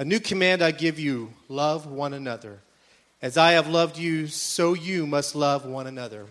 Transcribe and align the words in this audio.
A 0.00 0.04
new 0.04 0.20
command 0.20 0.62
I 0.62 0.70
give 0.70 1.00
you 1.00 1.34
love 1.48 1.86
one 1.86 2.14
another. 2.14 2.60
As 3.20 3.36
I 3.36 3.52
have 3.52 3.66
loved 3.66 3.98
you, 3.98 4.28
so 4.28 4.74
you 4.74 5.08
must 5.08 5.34
love 5.34 5.66
one 5.66 5.88
another. 5.88 6.26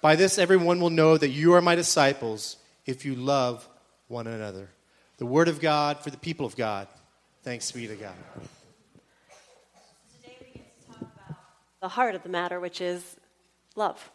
By 0.00 0.14
this, 0.14 0.38
everyone 0.38 0.80
will 0.80 0.90
know 0.90 1.16
that 1.16 1.30
you 1.30 1.54
are 1.54 1.60
my 1.60 1.74
disciples 1.74 2.58
if 2.86 3.04
you 3.04 3.16
love 3.16 3.68
one 4.06 4.28
another. 4.28 4.70
The 5.18 5.26
word 5.26 5.48
of 5.48 5.60
God 5.60 5.98
for 5.98 6.10
the 6.10 6.16
people 6.16 6.46
of 6.46 6.54
God. 6.54 6.86
Thanks 7.42 7.72
be 7.72 7.88
to 7.88 7.96
God. 7.96 8.14
Today 10.22 10.36
we 10.40 10.60
get 10.60 10.80
to 10.80 10.86
talk 10.86 11.00
about 11.00 11.36
the 11.80 11.88
heart 11.88 12.14
of 12.14 12.22
the 12.22 12.28
matter, 12.28 12.60
which 12.60 12.80
is 12.80 13.16
love. 13.74 14.12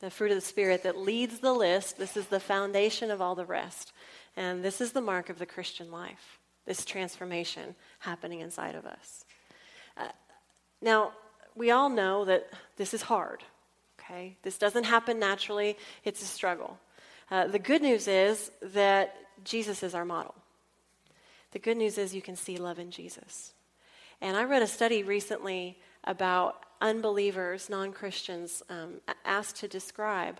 The 0.00 0.10
fruit 0.10 0.32
of 0.32 0.36
the 0.36 0.42
Spirit 0.42 0.82
that 0.82 0.98
leads 0.98 1.38
the 1.38 1.54
list. 1.54 1.96
This 1.96 2.14
is 2.14 2.26
the 2.26 2.40
foundation 2.40 3.10
of 3.10 3.22
all 3.22 3.34
the 3.34 3.46
rest. 3.46 3.94
And 4.36 4.62
this 4.62 4.82
is 4.82 4.92
the 4.92 5.00
mark 5.00 5.30
of 5.30 5.38
the 5.38 5.46
Christian 5.46 5.90
life 5.90 6.39
this 6.70 6.84
transformation 6.84 7.74
happening 7.98 8.38
inside 8.38 8.76
of 8.76 8.86
us. 8.86 9.24
Uh, 9.96 10.06
now, 10.80 11.10
we 11.56 11.72
all 11.72 11.88
know 11.88 12.24
that 12.24 12.48
this 12.76 12.94
is 12.94 13.02
hard, 13.02 13.42
okay? 13.98 14.36
This 14.44 14.56
doesn't 14.56 14.84
happen 14.84 15.18
naturally, 15.18 15.76
it's 16.04 16.22
a 16.22 16.26
struggle. 16.26 16.78
Uh, 17.28 17.48
the 17.48 17.58
good 17.58 17.82
news 17.82 18.06
is 18.06 18.52
that 18.62 19.16
Jesus 19.42 19.82
is 19.82 19.96
our 19.96 20.04
model. 20.04 20.36
The 21.50 21.58
good 21.58 21.76
news 21.76 21.98
is 21.98 22.14
you 22.14 22.22
can 22.22 22.36
see 22.36 22.56
love 22.56 22.78
in 22.78 22.92
Jesus. 22.92 23.52
And 24.20 24.36
I 24.36 24.44
read 24.44 24.62
a 24.62 24.68
study 24.68 25.02
recently 25.02 25.76
about 26.04 26.66
unbelievers, 26.80 27.68
non 27.68 27.92
Christians, 27.92 28.62
um, 28.70 29.00
asked 29.24 29.56
to 29.56 29.66
describe 29.66 30.38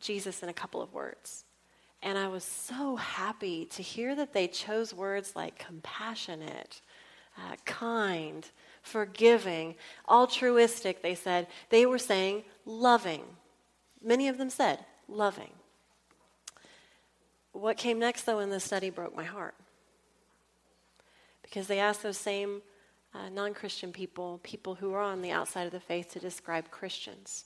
Jesus 0.00 0.42
in 0.42 0.48
a 0.48 0.52
couple 0.52 0.82
of 0.82 0.92
words. 0.92 1.44
And 2.04 2.18
I 2.18 2.28
was 2.28 2.44
so 2.44 2.96
happy 2.96 3.64
to 3.64 3.82
hear 3.82 4.14
that 4.14 4.34
they 4.34 4.46
chose 4.46 4.92
words 4.92 5.34
like 5.34 5.58
compassionate, 5.58 6.82
uh, 7.38 7.56
kind, 7.64 8.46
forgiving, 8.82 9.74
altruistic, 10.06 11.00
they 11.00 11.14
said. 11.14 11.46
They 11.70 11.86
were 11.86 11.98
saying 11.98 12.44
loving. 12.66 13.22
Many 14.02 14.28
of 14.28 14.36
them 14.36 14.50
said 14.50 14.84
loving. 15.08 15.52
What 17.52 17.78
came 17.78 17.98
next, 17.98 18.24
though, 18.24 18.40
in 18.40 18.50
the 18.50 18.60
study 18.60 18.90
broke 18.90 19.16
my 19.16 19.24
heart. 19.24 19.54
Because 21.42 21.68
they 21.68 21.78
asked 21.78 22.02
those 22.02 22.18
same 22.18 22.60
uh, 23.14 23.30
non 23.30 23.54
Christian 23.54 23.92
people, 23.92 24.40
people 24.42 24.74
who 24.74 24.92
are 24.92 25.00
on 25.00 25.22
the 25.22 25.30
outside 25.30 25.64
of 25.64 25.72
the 25.72 25.80
faith, 25.80 26.12
to 26.12 26.20
describe 26.20 26.70
Christians. 26.70 27.44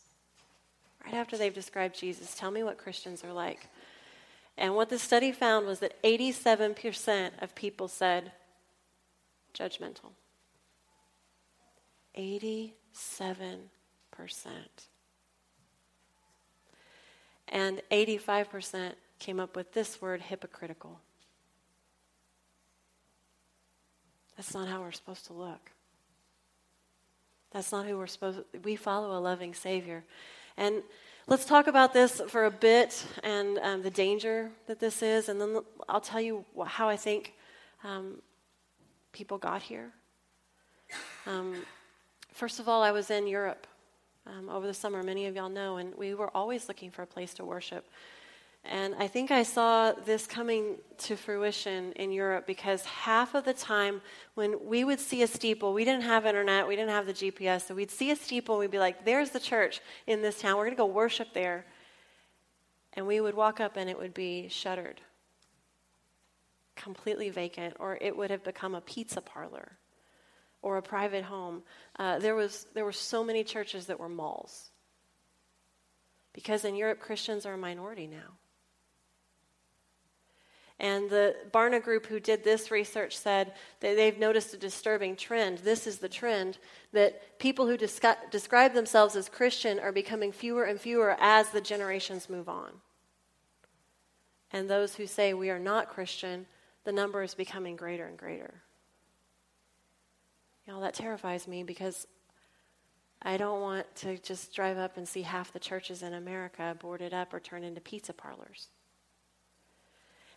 Right 1.05 1.15
after 1.15 1.37
they've 1.37 1.55
described 1.55 1.97
Jesus, 1.97 2.35
tell 2.35 2.51
me 2.51 2.65
what 2.65 2.77
Christians 2.77 3.23
are 3.23 3.33
like. 3.33 3.69
And 4.59 4.75
what 4.75 4.89
the 4.91 4.99
study 4.99 5.31
found 5.31 5.67
was 5.67 5.79
that 5.79 6.03
87% 6.03 7.31
of 7.41 7.55
people 7.55 7.87
said 7.87 8.33
judgmental. 9.55 10.11
87%. 12.19 12.81
And 17.47 17.81
85% 17.91 18.95
came 19.21 19.39
up 19.39 19.55
with 19.55 19.73
this 19.73 20.03
word 20.03 20.23
hypocritical. 20.23 20.99
That's 24.37 24.53
not 24.55 24.67
how 24.67 24.81
we're 24.81 24.91
supposed 24.91 25.27
to 25.27 25.35
look. 25.35 25.71
That's 27.53 27.71
not 27.71 27.87
who 27.87 27.97
we're 27.97 28.09
supposed 28.09 28.39
to. 28.53 28.59
We 28.59 28.75
follow 28.75 29.17
a 29.17 29.21
loving 29.21 29.55
Savior. 29.55 30.05
And 30.57 30.83
Let's 31.31 31.45
talk 31.45 31.67
about 31.67 31.93
this 31.93 32.23
for 32.29 32.47
a 32.47 32.51
bit 32.51 33.05
and 33.23 33.59
um, 33.59 33.83
the 33.83 33.91
danger 33.91 34.51
that 34.67 34.81
this 34.81 35.03
is, 35.03 35.29
and 35.29 35.39
then 35.39 35.61
I'll 35.87 36.01
tell 36.01 36.23
you 36.23 36.43
how 36.65 36.89
I 36.89 36.97
think 36.97 37.35
um, 37.85 38.23
people 39.13 39.37
got 39.37 39.61
here. 39.61 39.93
Um, 41.27 41.67
first 42.33 42.61
of 42.61 42.67
all, 42.67 42.83
I 42.83 42.93
was 42.93 43.11
in 43.11 43.27
Europe 43.27 43.67
um, 44.27 44.49
over 44.49 44.67
the 44.67 44.73
summer, 44.73 45.03
many 45.03 45.27
of 45.27 45.37
y'all 45.37 45.51
know, 45.51 45.77
and 45.77 45.95
we 45.97 46.15
were 46.15 46.35
always 46.35 46.67
looking 46.67 46.91
for 46.91 47.03
a 47.03 47.07
place 47.07 47.35
to 47.35 47.45
worship. 47.45 47.85
And 48.65 48.95
I 48.99 49.09
think 49.09 49.31
I 49.31 49.45
saw 49.45 49.93
this 49.93 50.27
coming 50.27 50.77
to 50.99 51.17
fruition 51.17 51.93
in 51.93 52.13
Europe 52.13 52.47
because 52.47 52.85
half 52.85 53.35
of 53.35 53.45
the 53.45 53.55
time 53.55 54.03
when 54.35 54.67
we 54.67 54.85
would 54.85 55.01
see 55.01 55.23
a 55.23 55.27
steeple, 55.27 55.73
we 55.73 55.85
didn't 55.85 56.03
have 56.03 56.27
internet, 56.27 56.69
we 56.69 56.77
didn't 56.77 56.91
have 56.91 57.07
the 57.07 57.15
GPS, 57.15 57.67
so 57.67 57.75
we'd 57.75 57.91
see 57.91 58.11
a 58.11 58.17
steeple 58.17 58.57
and 58.57 58.61
we'd 58.61 58.71
be 58.71 58.79
like, 58.79 59.05
there's 59.05 59.31
the 59.31 59.41
church 59.41 59.81
in 60.07 60.21
this 60.21 60.41
town, 60.41 60.57
we're 60.57 60.65
going 60.65 60.77
to 60.77 60.79
go 60.79 60.87
worship 60.87 61.33
there. 61.33 61.65
And 62.93 63.07
we 63.07 63.21
would 63.21 63.35
walk 63.35 63.61
up 63.61 63.77
and 63.77 63.89
it 63.89 63.99
would 63.99 64.13
be 64.13 64.49
shuttered, 64.49 65.01
completely 66.77 67.31
vacant, 67.31 67.77
or 67.79 67.97
it 68.01 68.17
would 68.17 68.31
have 68.31 68.45
become 68.45 68.75
a 68.75 68.81
pizza 68.81 69.21
parlor 69.21 69.79
or 70.63 70.77
a 70.77 70.83
private 70.83 71.25
home. 71.25 71.63
Uh, 71.99 72.19
there, 72.19 72.35
was, 72.35 72.67
there 72.75 72.85
were 72.85 72.93
so 72.93 73.23
many 73.23 73.45
churches 73.45 73.87
that 73.87 74.01
were 74.01 74.09
malls. 74.09 74.71
Because 76.33 76.65
in 76.65 76.75
Europe, 76.75 77.01
Christians 77.01 77.47
are 77.47 77.55
a 77.55 77.59
minority 77.59 78.07
now. 78.07 78.37
And 80.81 81.11
the 81.11 81.35
Barna 81.53 81.83
Group, 81.83 82.07
who 82.07 82.21
did 82.21 82.45
this 82.45 82.71
research, 82.71 83.17
said 83.17 83.55
that 83.81 83.97
they've 83.97 84.19
noticed 84.19 84.55
a 84.55 84.57
disturbing 84.57 85.17
trend. 85.17 85.59
This 85.59 85.87
is 85.87 85.99
the 85.99 86.09
trend 86.09 86.59
that 86.93 87.39
people 87.41 87.67
who 87.67 87.77
descri- 87.77 88.31
describe 88.31 88.75
themselves 88.75 89.17
as 89.17 89.29
Christian 89.29 89.81
are 89.81 89.91
becoming 89.91 90.31
fewer 90.31 90.65
and 90.65 90.81
fewer 90.81 91.17
as 91.19 91.51
the 91.51 91.61
generations 91.61 92.31
move 92.31 92.49
on. 92.49 92.71
And 94.53 94.71
those 94.71 94.95
who 94.95 95.07
say 95.07 95.35
we 95.35 95.51
are 95.51 95.59
not 95.59 95.91
Christian, 95.91 96.47
the 96.85 96.93
number 96.93 97.23
is 97.23 97.35
becoming 97.35 97.75
greater 97.75 98.07
and 98.07 98.17
greater. 98.17 98.63
Know, 100.69 100.81
that 100.83 100.95
terrifies 100.95 101.49
me 101.49 101.63
because 101.63 102.07
I 103.23 103.39
don't 103.39 103.63
want 103.63 103.87
to 103.97 104.19
just 104.19 104.55
drive 104.55 104.77
up 104.77 104.99
and 104.99 105.09
see 105.09 105.23
half 105.23 105.53
the 105.53 105.59
churches 105.59 106.03
in 106.03 106.13
America 106.13 106.77
boarded 106.79 107.15
up 107.15 107.33
or 107.33 107.41
turned 107.41 107.65
into 107.65 107.81
pizza 107.81 108.13
parlors. 108.13 108.69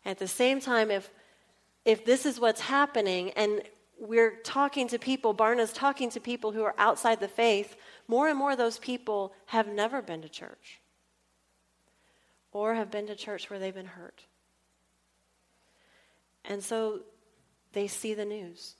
At 0.05 0.19
the 0.19 0.27
same 0.27 0.59
time, 0.59 0.91
if, 0.91 1.11
if 1.85 2.05
this 2.05 2.25
is 2.25 2.39
what's 2.39 2.61
happening 2.61 3.31
and 3.31 3.61
we're 3.99 4.37
talking 4.43 4.87
to 4.87 4.97
people, 4.97 5.33
Barna's 5.33 5.71
talking 5.71 6.09
to 6.11 6.19
people 6.19 6.51
who 6.51 6.63
are 6.63 6.73
outside 6.77 7.19
the 7.19 7.27
faith, 7.27 7.75
more 8.07 8.27
and 8.27 8.37
more 8.37 8.53
of 8.53 8.57
those 8.57 8.79
people 8.79 9.33
have 9.45 9.67
never 9.67 10.01
been 10.01 10.23
to 10.23 10.29
church 10.29 10.81
or 12.51 12.73
have 12.73 12.89
been 12.89 13.07
to 13.07 13.15
church 13.15 13.49
where 13.49 13.59
they've 13.59 13.73
been 13.73 13.85
hurt. 13.85 14.25
And 16.45 16.63
so 16.63 17.01
they 17.73 17.87
see 17.87 18.13
the 18.13 18.25
news. 18.25 18.75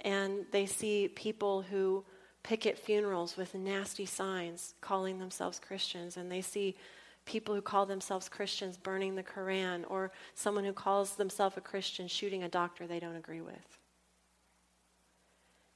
And 0.00 0.46
they 0.52 0.66
see 0.66 1.08
people 1.08 1.62
who 1.62 2.04
picket 2.42 2.78
funerals 2.78 3.36
with 3.36 3.54
nasty 3.54 4.06
signs 4.06 4.74
calling 4.80 5.18
themselves 5.18 5.58
Christians. 5.58 6.16
And 6.16 6.30
they 6.30 6.40
see 6.40 6.76
people 7.26 7.54
who 7.54 7.60
call 7.60 7.84
themselves 7.84 8.28
Christians 8.28 8.78
burning 8.78 9.14
the 9.14 9.22
Koran, 9.22 9.84
or 9.84 10.12
someone 10.34 10.64
who 10.64 10.72
calls 10.72 11.16
themselves 11.16 11.56
a 11.58 11.60
Christian 11.60 12.08
shooting 12.08 12.42
a 12.42 12.48
doctor 12.48 12.86
they 12.86 13.00
don't 13.00 13.16
agree 13.16 13.42
with. 13.42 13.78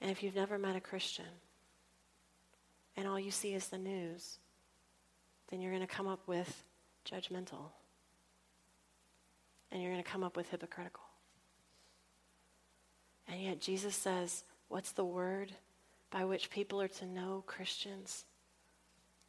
And 0.01 0.11
if 0.11 0.23
you've 0.23 0.37
never 0.37 0.57
met 0.57 0.77
a 0.77 0.81
Christian 0.81 1.27
and 2.97 3.07
all 3.07 3.21
you 3.21 3.31
see 3.31 3.53
is 3.53 3.69
the 3.69 3.79
news, 3.79 4.39
then 5.51 5.61
you're 5.61 5.73
going 5.73 5.87
to 5.87 5.93
come 5.93 6.09
up 6.09 6.27
with 6.27 6.65
judgmental. 7.05 7.73
And 9.71 9.83
you're 9.83 9.93
going 9.93 10.03
to 10.03 10.11
come 10.11 10.25
up 10.25 10.37
with 10.37 10.49
hypocritical. 10.49 11.05
And 13.29 13.41
yet 13.41 13.61
Jesus 13.61 13.95
says, 13.95 14.45
what's 14.69 14.93
the 14.93 15.05
word 15.05 15.53
by 16.11 16.25
which 16.25 16.51
people 16.51 16.81
are 16.81 16.89
to 16.89 17.07
know 17.07 17.45
Christians? 17.47 18.25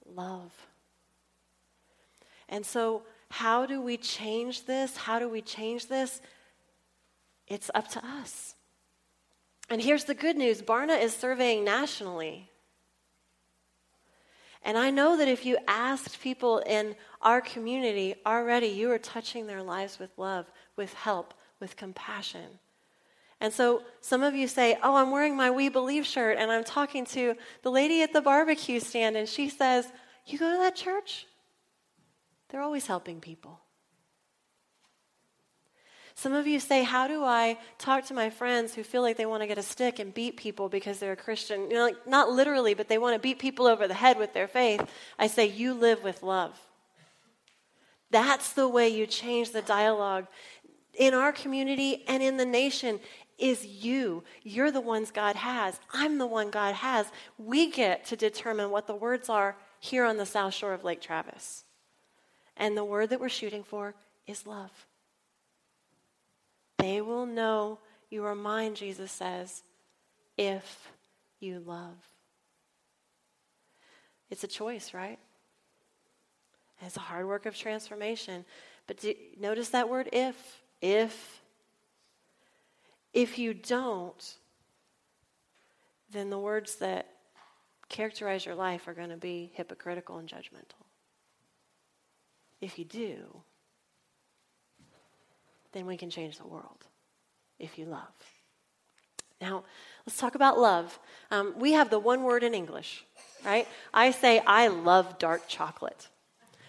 Love. 0.05 0.51
And 2.51 2.65
so, 2.65 3.03
how 3.31 3.65
do 3.65 3.81
we 3.81 3.95
change 3.95 4.65
this? 4.65 4.97
How 4.97 5.17
do 5.17 5.29
we 5.29 5.41
change 5.41 5.87
this? 5.87 6.21
It's 7.47 7.71
up 7.73 7.87
to 7.91 8.05
us. 8.05 8.55
And 9.69 9.81
here's 9.81 10.03
the 10.03 10.13
good 10.13 10.37
news 10.37 10.61
Barna 10.61 11.01
is 11.01 11.13
surveying 11.13 11.63
nationally. 11.63 12.49
And 14.63 14.77
I 14.77 14.91
know 14.91 15.17
that 15.17 15.27
if 15.27 15.45
you 15.45 15.57
asked 15.67 16.21
people 16.21 16.59
in 16.59 16.95
our 17.21 17.41
community 17.41 18.13
already, 18.25 18.67
you 18.67 18.91
are 18.91 18.99
touching 18.99 19.47
their 19.47 19.63
lives 19.63 19.97
with 19.97 20.11
love, 20.17 20.51
with 20.75 20.93
help, 20.93 21.33
with 21.59 21.75
compassion. 21.75 22.59
And 23.39 23.51
so 23.51 23.81
some 24.01 24.21
of 24.21 24.35
you 24.35 24.47
say, 24.47 24.77
Oh, 24.83 24.95
I'm 24.95 25.09
wearing 25.09 25.35
my 25.35 25.49
We 25.49 25.69
Believe 25.69 26.05
shirt, 26.05 26.37
and 26.37 26.51
I'm 26.51 26.63
talking 26.63 27.05
to 27.07 27.35
the 27.63 27.71
lady 27.71 28.03
at 28.03 28.13
the 28.13 28.21
barbecue 28.21 28.79
stand, 28.79 29.15
and 29.15 29.27
she 29.27 29.49
says, 29.49 29.91
You 30.27 30.37
go 30.37 30.51
to 30.51 30.57
that 30.57 30.75
church? 30.75 31.25
They're 32.51 32.61
always 32.61 32.85
helping 32.85 33.21
people. 33.21 33.61
Some 36.15 36.33
of 36.33 36.45
you 36.45 36.59
say, 36.59 36.83
How 36.83 37.07
do 37.07 37.23
I 37.23 37.57
talk 37.77 38.05
to 38.05 38.13
my 38.13 38.29
friends 38.29 38.75
who 38.75 38.83
feel 38.83 39.01
like 39.01 39.17
they 39.17 39.25
want 39.25 39.41
to 39.41 39.47
get 39.47 39.57
a 39.57 39.63
stick 39.63 39.99
and 39.99 40.13
beat 40.13 40.37
people 40.37 40.67
because 40.67 40.99
they're 40.99 41.13
a 41.13 41.17
Christian? 41.17 41.71
You 41.71 41.77
know, 41.77 41.85
like, 41.85 42.07
not 42.07 42.29
literally, 42.29 42.73
but 42.73 42.89
they 42.89 42.97
want 42.97 43.15
to 43.15 43.19
beat 43.19 43.39
people 43.39 43.65
over 43.65 43.87
the 43.87 43.93
head 43.93 44.17
with 44.17 44.33
their 44.33 44.47
faith. 44.47 44.85
I 45.17 45.27
say, 45.27 45.47
You 45.47 45.73
live 45.73 46.03
with 46.03 46.21
love. 46.21 46.59
That's 48.11 48.51
the 48.51 48.67
way 48.67 48.89
you 48.89 49.07
change 49.07 49.51
the 49.51 49.61
dialogue. 49.61 50.27
in 50.93 51.13
our 51.13 51.31
community 51.31 52.03
and 52.05 52.21
in 52.21 52.35
the 52.35 52.45
nation 52.45 52.99
is 53.39 53.65
you. 53.65 54.23
You're 54.43 54.71
the 54.71 54.81
ones 54.81 55.09
God 55.09 55.37
has. 55.37 55.79
I'm 55.93 56.17
the 56.17 56.27
one 56.27 56.51
God 56.51 56.75
has. 56.75 57.07
We 57.37 57.71
get 57.71 58.05
to 58.07 58.17
determine 58.17 58.69
what 58.69 58.87
the 58.87 58.95
words 58.95 59.29
are 59.29 59.55
here 59.79 60.03
on 60.03 60.17
the 60.17 60.25
south 60.25 60.53
shore 60.53 60.73
of 60.73 60.83
Lake 60.83 61.01
Travis. 61.01 61.63
And 62.57 62.77
the 62.77 62.83
word 62.83 63.09
that 63.09 63.19
we're 63.19 63.29
shooting 63.29 63.63
for 63.63 63.95
is 64.27 64.45
love. 64.45 64.71
They 66.77 67.01
will 67.01 67.25
know 67.25 67.79
you 68.09 68.25
are 68.25 68.35
mine, 68.35 68.75
Jesus 68.75 69.11
says, 69.11 69.63
if 70.37 70.91
you 71.39 71.59
love. 71.59 71.95
It's 74.29 74.43
a 74.43 74.47
choice, 74.47 74.93
right? 74.93 75.19
It's 76.81 76.97
a 76.97 77.01
hard 77.01 77.27
work 77.27 77.45
of 77.45 77.55
transformation. 77.55 78.45
But 78.87 78.99
do, 79.01 79.13
notice 79.39 79.69
that 79.69 79.89
word 79.89 80.09
if. 80.11 80.61
If. 80.81 81.41
If 83.13 83.37
you 83.37 83.53
don't, 83.53 84.37
then 86.11 86.29
the 86.29 86.39
words 86.39 86.77
that 86.77 87.07
characterize 87.89 88.45
your 88.45 88.55
life 88.55 88.87
are 88.87 88.93
going 88.93 89.09
to 89.09 89.17
be 89.17 89.51
hypocritical 89.53 90.17
and 90.17 90.27
judgmental. 90.27 90.80
If 92.61 92.77
you 92.77 92.85
do, 92.85 93.41
then 95.71 95.85
we 95.85 95.97
can 95.97 96.09
change 96.09 96.37
the 96.37 96.47
world 96.47 96.85
if 97.59 97.77
you 97.77 97.85
love. 97.85 98.13
Now, 99.41 99.63
let's 100.05 100.17
talk 100.17 100.35
about 100.35 100.59
love. 100.59 100.99
Um, 101.31 101.55
we 101.57 101.71
have 101.73 101.89
the 101.89 101.97
one 101.97 102.23
word 102.23 102.43
in 102.43 102.53
English, 102.53 103.03
right? 103.43 103.67
I 103.93 104.11
say, 104.11 104.39
I 104.45 104.67
love 104.67 105.17
dark 105.17 105.47
chocolate. 105.47 106.07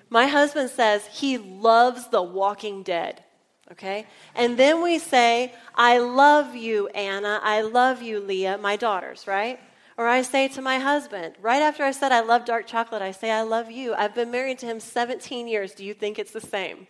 My 0.08 0.26
husband 0.26 0.70
says 0.70 1.06
he 1.06 1.36
loves 1.38 2.08
The 2.08 2.22
Walking 2.22 2.82
Dead, 2.82 3.22
okay? 3.70 4.06
And 4.34 4.56
then 4.56 4.82
we 4.82 4.98
say, 4.98 5.52
I 5.74 5.98
love 5.98 6.54
you, 6.54 6.88
Anna. 6.88 7.40
I 7.42 7.62
love 7.62 8.02
you, 8.02 8.20
Leah, 8.20 8.58
my 8.58 8.76
daughters, 8.76 9.26
right? 9.26 9.58
Or 10.02 10.08
I 10.08 10.22
say 10.22 10.48
to 10.48 10.60
my 10.60 10.80
husband, 10.80 11.36
right 11.40 11.62
after 11.62 11.84
I 11.84 11.92
said 11.92 12.10
I 12.10 12.22
love 12.22 12.44
dark 12.44 12.66
chocolate, 12.66 13.02
I 13.02 13.12
say, 13.12 13.30
I 13.30 13.42
love 13.42 13.70
you. 13.70 13.94
I've 13.94 14.16
been 14.16 14.32
married 14.32 14.58
to 14.58 14.66
him 14.66 14.80
17 14.80 15.46
years. 15.46 15.74
Do 15.74 15.84
you 15.84 15.94
think 15.94 16.18
it's 16.18 16.32
the 16.32 16.40
same? 16.40 16.88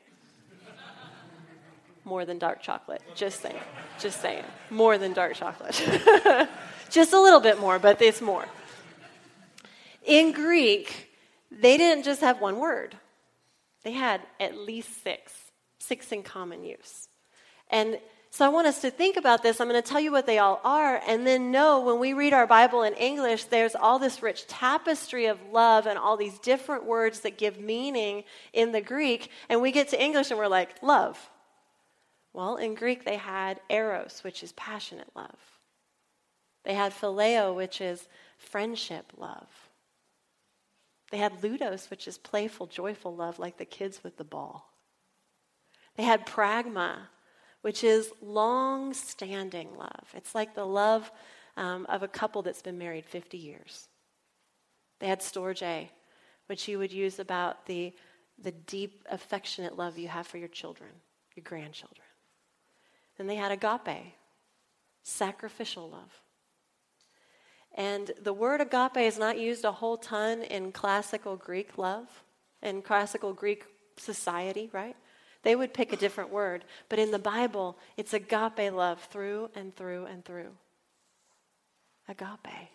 More 2.05 2.25
than 2.25 2.39
dark 2.39 2.63
chocolate. 2.63 3.03
Just 3.15 3.43
saying. 3.43 3.61
Just 3.99 4.23
saying. 4.23 4.45
More 4.71 4.97
than 4.97 5.13
dark 5.13 5.35
chocolate. 5.35 5.79
just 6.91 7.13
a 7.13 7.21
little 7.21 7.41
bit 7.41 7.61
more, 7.61 7.79
but 7.79 8.01
it's 8.01 8.23
more. 8.23 8.47
In 10.07 10.33
Greek, 10.33 11.11
they 11.51 11.77
didn't 11.77 12.05
just 12.05 12.23
have 12.23 12.41
one 12.41 12.61
word. 12.61 12.97
They 13.83 13.93
had 13.93 14.23
at 14.41 14.57
least 14.57 15.05
six, 15.05 15.35
six 15.79 16.13
in 16.13 16.23
common 16.23 16.65
use. 16.65 17.09
And 17.69 17.99
so 18.35 18.47
I 18.47 18.49
want 18.49 18.67
us 18.67 18.81
to 18.81 18.91
think 18.91 19.19
about 19.19 19.43
this. 19.43 19.61
I'm 19.61 19.69
going 19.69 19.81
to 19.81 19.87
tell 19.87 20.01
you 20.01 20.11
what 20.11 20.25
they 20.25 20.39
all 20.39 20.59
are, 20.65 21.03
and 21.07 21.27
then 21.27 21.51
know 21.51 21.81
when 21.81 21.99
we 21.99 22.15
read 22.15 22.33
our 22.33 22.47
Bible 22.47 22.83
in 22.83 22.95
English, 22.95 23.45
there's 23.45 23.75
all 23.75 23.99
this 23.99 24.23
rich 24.23 24.47
tapestry 24.47 25.27
of 25.27 25.39
love 25.53 25.87
and 25.87 25.99
all 25.99 26.17
these 26.17 26.39
different 26.39 26.87
words 26.87 27.21
that 27.21 27.37
give 27.37 27.61
meaning 27.61 28.25
in 28.55 28.73
the 28.73 28.81
Greek. 28.81 29.31
And 29.51 29.61
we 29.61 29.71
get 29.71 29.89
to 29.89 30.03
English 30.03 30.31
and 30.31 30.39
we're 30.39 30.49
like, 30.49 30.83
love. 30.83 31.31
Well, 32.33 32.57
in 32.57 32.75
Greek, 32.75 33.05
they 33.05 33.19
had 33.19 33.61
eros, 33.69 34.21
which 34.25 34.43
is 34.43 34.53
passionate 34.53 35.11
love. 35.15 35.61
They 36.65 36.73
had 36.73 36.95
phileo, 36.95 37.55
which 37.55 37.83
is 37.83 38.09
friendship 38.39 39.13
love. 39.19 39.69
They 41.11 41.19
had 41.19 41.43
ludus, 41.43 41.91
which 41.91 42.09
is 42.09 42.17
playful, 42.17 42.67
joyful 42.67 43.15
love, 43.15 43.39
like 43.39 43.59
the 43.59 43.67
kids 43.67 44.03
with 44.03 44.17
the 44.17 44.25
ball. 44.25 44.73
They 45.97 46.05
had 46.05 46.27
pragma, 46.27 47.09
which 47.63 47.83
is 47.83 48.13
long 48.21 48.93
standing 48.93 49.77
love. 49.77 50.13
It's 50.15 50.35
like 50.35 50.55
the 50.55 50.67
love 50.67 51.11
um, 51.57 51.87
of 51.89 52.03
a 52.03 52.09
couple 52.09 52.43
that's 52.43 52.63
been 52.63 52.79
married 52.79 53.07
50 53.07 53.39
years. 53.39 53.89
They 54.99 55.07
had 55.07 55.21
storge, 55.21 55.89
which 56.47 56.69
you 56.69 56.79
would 56.79 56.93
use 56.93 57.19
about 57.19 57.67
the, 57.67 57.93
the 58.41 58.53
deep, 58.53 59.05
affectionate 59.11 59.77
love 59.77 59.99
you 59.99 60.09
have 60.09 60.27
for 60.27 60.39
your 60.39 60.49
children, 60.49 60.91
your 61.35 61.45
grandchildren. 61.45 62.07
Then 63.17 63.27
they 63.27 63.37
had 63.37 63.53
agape, 63.53 64.15
sacrificial 65.03 65.89
love. 65.89 66.21
And 67.75 68.11
the 68.21 68.33
word 68.33 68.61
agape 68.61 68.99
is 68.99 69.19
not 69.19 69.39
used 69.39 69.65
a 69.65 69.73
whole 69.73 69.97
ton 69.97 70.43
in 70.43 70.73
classical 70.73 71.37
Greek 71.37 71.79
love, 71.79 72.07
in 72.63 72.83
classical 72.83 73.33
Greek 73.33 73.65
society, 73.97 74.69
right? 74.73 74.97
They 75.43 75.57
would 75.57 75.75
pick 75.75 75.93
a 75.93 75.97
different 75.97 76.31
word. 76.31 76.65
But 76.89 76.99
in 76.99 77.11
the 77.11 77.19
Bible, 77.19 77.77
it's 77.97 78.15
agape 78.15 78.73
love 78.73 79.01
through 79.11 79.51
and 79.55 79.75
through 79.75 80.07
and 80.07 80.25
through. 80.25 80.51
Agape. 82.09 82.71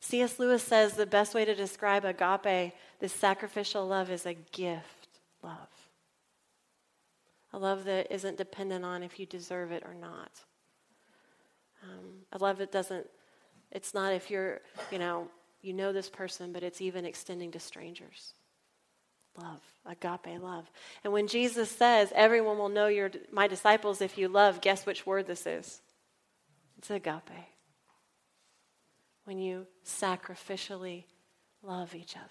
C.S. 0.00 0.38
Lewis 0.38 0.62
says 0.62 0.94
the 0.94 1.06
best 1.06 1.34
way 1.34 1.44
to 1.44 1.54
describe 1.54 2.04
agape, 2.04 2.74
this 3.00 3.12
sacrificial 3.12 3.86
love, 3.86 4.10
is 4.10 4.26
a 4.26 4.34
gift 4.34 5.08
love. 5.42 5.68
A 7.52 7.58
love 7.58 7.84
that 7.84 8.12
isn't 8.12 8.36
dependent 8.36 8.84
on 8.84 9.02
if 9.02 9.18
you 9.18 9.26
deserve 9.26 9.72
it 9.72 9.82
or 9.86 9.94
not. 9.94 10.30
Um, 11.82 12.26
a 12.32 12.38
love 12.38 12.58
that 12.58 12.72
doesn't 12.72 13.06
it's 13.74 13.92
not 13.92 14.12
if 14.12 14.30
you're, 14.30 14.60
you 14.92 14.98
know, 14.98 15.28
you 15.60 15.72
know 15.72 15.92
this 15.92 16.08
person, 16.08 16.52
but 16.52 16.62
it's 16.62 16.80
even 16.80 17.04
extending 17.04 17.50
to 17.50 17.60
strangers. 17.60 18.34
Love, 19.36 19.60
agape 19.84 20.40
love. 20.40 20.70
And 21.02 21.12
when 21.12 21.26
Jesus 21.26 21.70
says, 21.70 22.12
everyone 22.14 22.58
will 22.58 22.68
know 22.68 22.86
you're 22.86 23.10
my 23.32 23.48
disciples 23.48 24.00
if 24.00 24.16
you 24.16 24.28
love, 24.28 24.60
guess 24.60 24.86
which 24.86 25.06
word 25.06 25.26
this 25.26 25.46
is? 25.46 25.80
It's 26.78 26.90
agape. 26.90 27.22
When 29.24 29.38
you 29.38 29.66
sacrificially 29.84 31.04
love 31.62 31.94
each 31.94 32.16
other. 32.16 32.28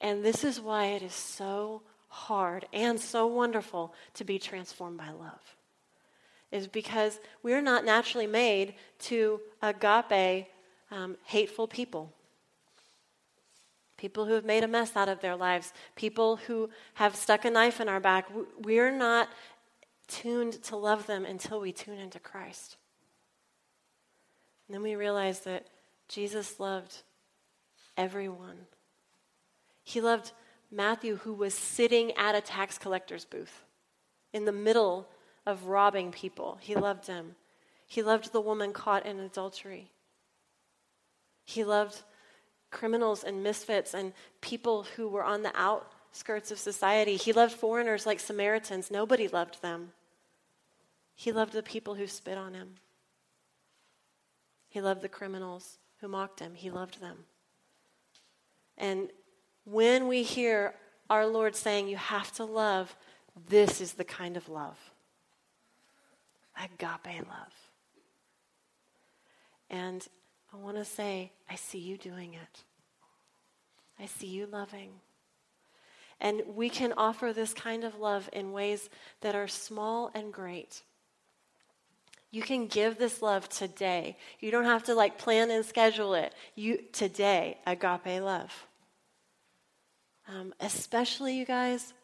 And 0.00 0.24
this 0.24 0.44
is 0.44 0.60
why 0.60 0.86
it 0.86 1.02
is 1.02 1.14
so 1.14 1.82
hard 2.08 2.66
and 2.72 3.00
so 3.00 3.26
wonderful 3.26 3.94
to 4.14 4.24
be 4.24 4.38
transformed 4.38 4.98
by 4.98 5.10
love 5.10 5.56
is 6.54 6.68
because 6.68 7.18
we're 7.42 7.60
not 7.60 7.84
naturally 7.84 8.28
made 8.28 8.74
to 9.00 9.40
agape 9.60 10.46
um, 10.92 11.16
hateful 11.24 11.66
people. 11.66 12.12
People 13.96 14.26
who 14.26 14.34
have 14.34 14.44
made 14.44 14.64
a 14.64 14.68
mess 14.68 14.96
out 14.96 15.08
of 15.08 15.20
their 15.20 15.36
lives, 15.36 15.72
people 15.94 16.36
who 16.36 16.70
have 16.94 17.14
stuck 17.14 17.44
a 17.44 17.50
knife 17.50 17.80
in 17.80 17.88
our 17.88 18.00
back. 18.00 18.26
We're 18.60 18.90
not 18.90 19.28
tuned 20.08 20.62
to 20.64 20.76
love 20.76 21.06
them 21.06 21.24
until 21.24 21.60
we 21.60 21.72
tune 21.72 21.98
into 21.98 22.18
Christ. 22.18 22.76
And 24.66 24.74
then 24.74 24.82
we 24.82 24.96
realize 24.96 25.40
that 25.40 25.66
Jesus 26.08 26.58
loved 26.58 27.02
everyone. 27.96 28.66
He 29.82 30.00
loved 30.00 30.32
Matthew, 30.70 31.16
who 31.16 31.32
was 31.32 31.54
sitting 31.54 32.12
at 32.12 32.34
a 32.34 32.40
tax 32.40 32.78
collector's 32.78 33.24
booth 33.24 33.64
in 34.32 34.44
the 34.44 34.52
middle 34.52 35.08
of 35.46 35.66
robbing 35.66 36.10
people. 36.10 36.58
He 36.60 36.74
loved 36.74 37.06
him. 37.06 37.36
He 37.86 38.02
loved 38.02 38.32
the 38.32 38.40
woman 38.40 38.72
caught 38.72 39.06
in 39.06 39.20
adultery. 39.20 39.92
He 41.44 41.62
loved 41.62 42.02
criminals 42.74 43.24
and 43.24 43.42
misfits 43.42 43.94
and 43.94 44.12
people 44.42 44.82
who 44.96 45.08
were 45.08 45.24
on 45.24 45.42
the 45.42 45.52
outskirts 45.54 46.50
of 46.50 46.58
society. 46.58 47.16
He 47.16 47.32
loved 47.32 47.54
foreigners 47.54 48.04
like 48.04 48.20
Samaritans. 48.20 48.90
Nobody 48.90 49.28
loved 49.28 49.62
them. 49.62 49.92
He 51.14 51.32
loved 51.32 51.54
the 51.54 51.62
people 51.62 51.94
who 51.94 52.06
spit 52.06 52.36
on 52.36 52.52
him. 52.52 52.74
He 54.68 54.82
loved 54.82 55.00
the 55.00 55.08
criminals 55.08 55.78
who 56.00 56.08
mocked 56.08 56.40
him. 56.40 56.54
He 56.54 56.68
loved 56.68 57.00
them. 57.00 57.24
And 58.76 59.08
when 59.64 60.08
we 60.08 60.22
hear 60.24 60.74
our 61.08 61.26
Lord 61.26 61.54
saying, 61.54 61.88
You 61.88 61.96
have 61.96 62.32
to 62.32 62.44
love, 62.44 62.96
this 63.48 63.80
is 63.80 63.92
the 63.92 64.04
kind 64.04 64.36
of 64.36 64.48
love 64.48 64.76
agape 66.56 67.26
love. 67.28 67.54
And 69.70 70.06
I 70.54 70.56
want 70.56 70.76
to 70.76 70.84
say, 70.84 71.32
I 71.50 71.56
see 71.56 71.78
you 71.78 71.96
doing 71.96 72.34
it. 72.34 72.62
I 73.98 74.06
see 74.06 74.28
you 74.28 74.46
loving. 74.46 74.90
And 76.20 76.42
we 76.54 76.68
can 76.68 76.92
offer 76.96 77.32
this 77.32 77.52
kind 77.52 77.82
of 77.82 77.98
love 77.98 78.30
in 78.32 78.52
ways 78.52 78.88
that 79.20 79.34
are 79.34 79.48
small 79.48 80.12
and 80.14 80.32
great. 80.32 80.82
You 82.30 82.42
can 82.42 82.68
give 82.68 82.98
this 82.98 83.20
love 83.20 83.48
today. 83.48 84.16
You 84.38 84.52
don't 84.52 84.64
have 84.64 84.84
to 84.84 84.94
like 84.94 85.18
plan 85.18 85.50
and 85.50 85.64
schedule 85.64 86.14
it. 86.14 86.32
You 86.54 86.84
today, 86.92 87.58
agape 87.66 88.22
love. 88.22 88.66
Um, 90.28 90.54
especially, 90.60 91.36
you 91.36 91.44
guys, 91.44 91.94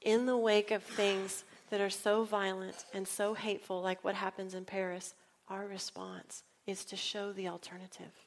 in 0.00 0.24
the 0.24 0.38
wake 0.38 0.70
of 0.70 0.82
things 0.82 1.44
that 1.68 1.82
are 1.82 1.90
so 1.90 2.24
violent 2.24 2.86
and 2.94 3.06
so 3.06 3.34
hateful, 3.34 3.82
like 3.82 4.02
what 4.02 4.14
happens 4.14 4.54
in 4.54 4.64
Paris, 4.64 5.14
our 5.48 5.66
response 5.66 6.42
is 6.66 6.84
to 6.86 6.96
show 6.96 7.32
the 7.32 7.48
alternative, 7.48 8.26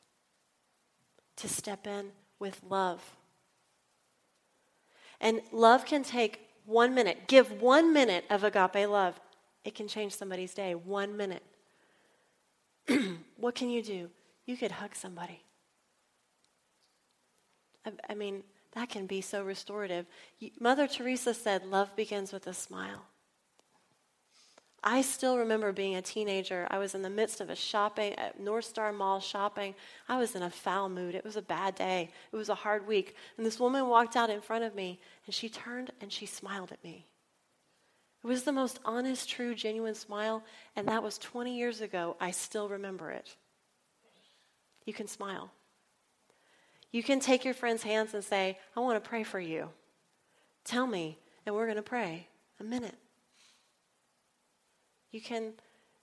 to 1.38 1.48
step 1.48 1.88
in 1.88 2.12
with 2.40 2.62
love. 2.68 3.16
And 5.20 5.42
love 5.52 5.86
can 5.86 6.04
take 6.04 6.48
One 6.66 6.94
minute. 6.94 7.28
Give 7.28 7.62
one 7.62 7.94
minute 7.94 8.26
of 8.30 8.44
agape 8.44 8.90
love. 8.90 9.18
It 9.64 9.74
can 9.74 9.88
change 9.88 10.14
somebody's 10.14 10.54
day. 10.54 10.76
One 10.76 11.16
minute. 11.16 11.44
what 13.38 13.56
can 13.56 13.70
you 13.70 13.82
do? 13.82 14.10
You 14.46 14.58
could 14.58 14.72
hug 14.72 14.94
somebody. 14.94 15.42
I, 17.86 17.92
I 18.10 18.16
mean, 18.16 18.44
that 18.74 18.90
can 18.90 19.08
be 19.08 19.22
so 19.22 19.44
restorative. 19.44 20.06
Mother 20.60 20.88
Teresa 20.88 21.34
said, 21.34 21.66
Love 21.66 21.96
begins 21.96 22.34
with 22.34 22.46
a 22.48 22.54
smile. 22.54 23.06
I 24.90 25.02
still 25.02 25.38
remember 25.38 25.74
being 25.74 25.98
a 25.98 26.02
teenager. 26.02 26.66
I 26.72 26.78
was 26.78 26.96
in 26.96 27.02
the 27.02 27.10
midst 27.10 27.42
of 27.42 27.50
a 27.50 27.58
shopping 27.58 28.14
at 28.14 28.40
North 28.40 28.64
Star 28.64 28.94
Mall 28.94 29.20
shopping. 29.20 29.76
I 30.08 30.18
was 30.18 30.34
in 30.34 30.44
a 30.44 30.50
foul 30.50 30.88
mood. 30.88 31.14
It 31.14 31.26
was 31.26 31.36
a 31.36 31.42
bad 31.42 31.76
day. 31.76 32.10
It 32.32 32.36
was 32.38 32.48
a 32.48 32.56
hard 32.56 32.88
week. 32.88 33.14
And 33.36 33.46
this 33.46 33.60
woman 33.60 33.90
walked 33.90 34.16
out 34.16 34.30
in 34.30 34.40
front 34.40 34.64
of 34.64 34.76
me 34.76 35.02
and 35.26 35.36
she 35.36 35.50
turned 35.50 35.92
and 36.00 36.10
she 36.10 36.26
smiled 36.26 36.72
at 36.72 36.82
me. 36.86 37.06
It 38.24 38.28
was 38.28 38.44
the 38.44 38.54
most 38.54 38.80
honest, 38.86 39.28
true, 39.28 39.54
genuine 39.54 39.94
smile. 39.94 40.42
And 40.78 40.88
that 40.88 41.04
was 41.04 41.18
20 41.18 41.58
years 41.58 41.82
ago. 41.82 42.16
I 42.22 42.32
still 42.32 42.70
remember 42.70 43.12
it. 43.12 43.36
You 44.86 44.94
can 44.94 45.10
smile. 45.10 45.52
You 46.94 47.04
can 47.04 47.20
take 47.20 47.44
your 47.44 47.54
friend's 47.54 47.84
hands 47.84 48.14
and 48.14 48.24
say, 48.24 48.58
I 48.74 48.80
want 48.80 49.04
to 49.04 49.10
pray 49.10 49.24
for 49.24 49.42
you. 49.42 49.68
Tell 50.64 50.88
me, 50.88 51.18
and 51.46 51.54
we're 51.54 51.66
going 51.66 51.76
to 51.76 51.82
pray. 51.82 52.30
A 52.62 52.64
minute. 52.64 52.96
You 55.18 55.24
can, 55.24 55.54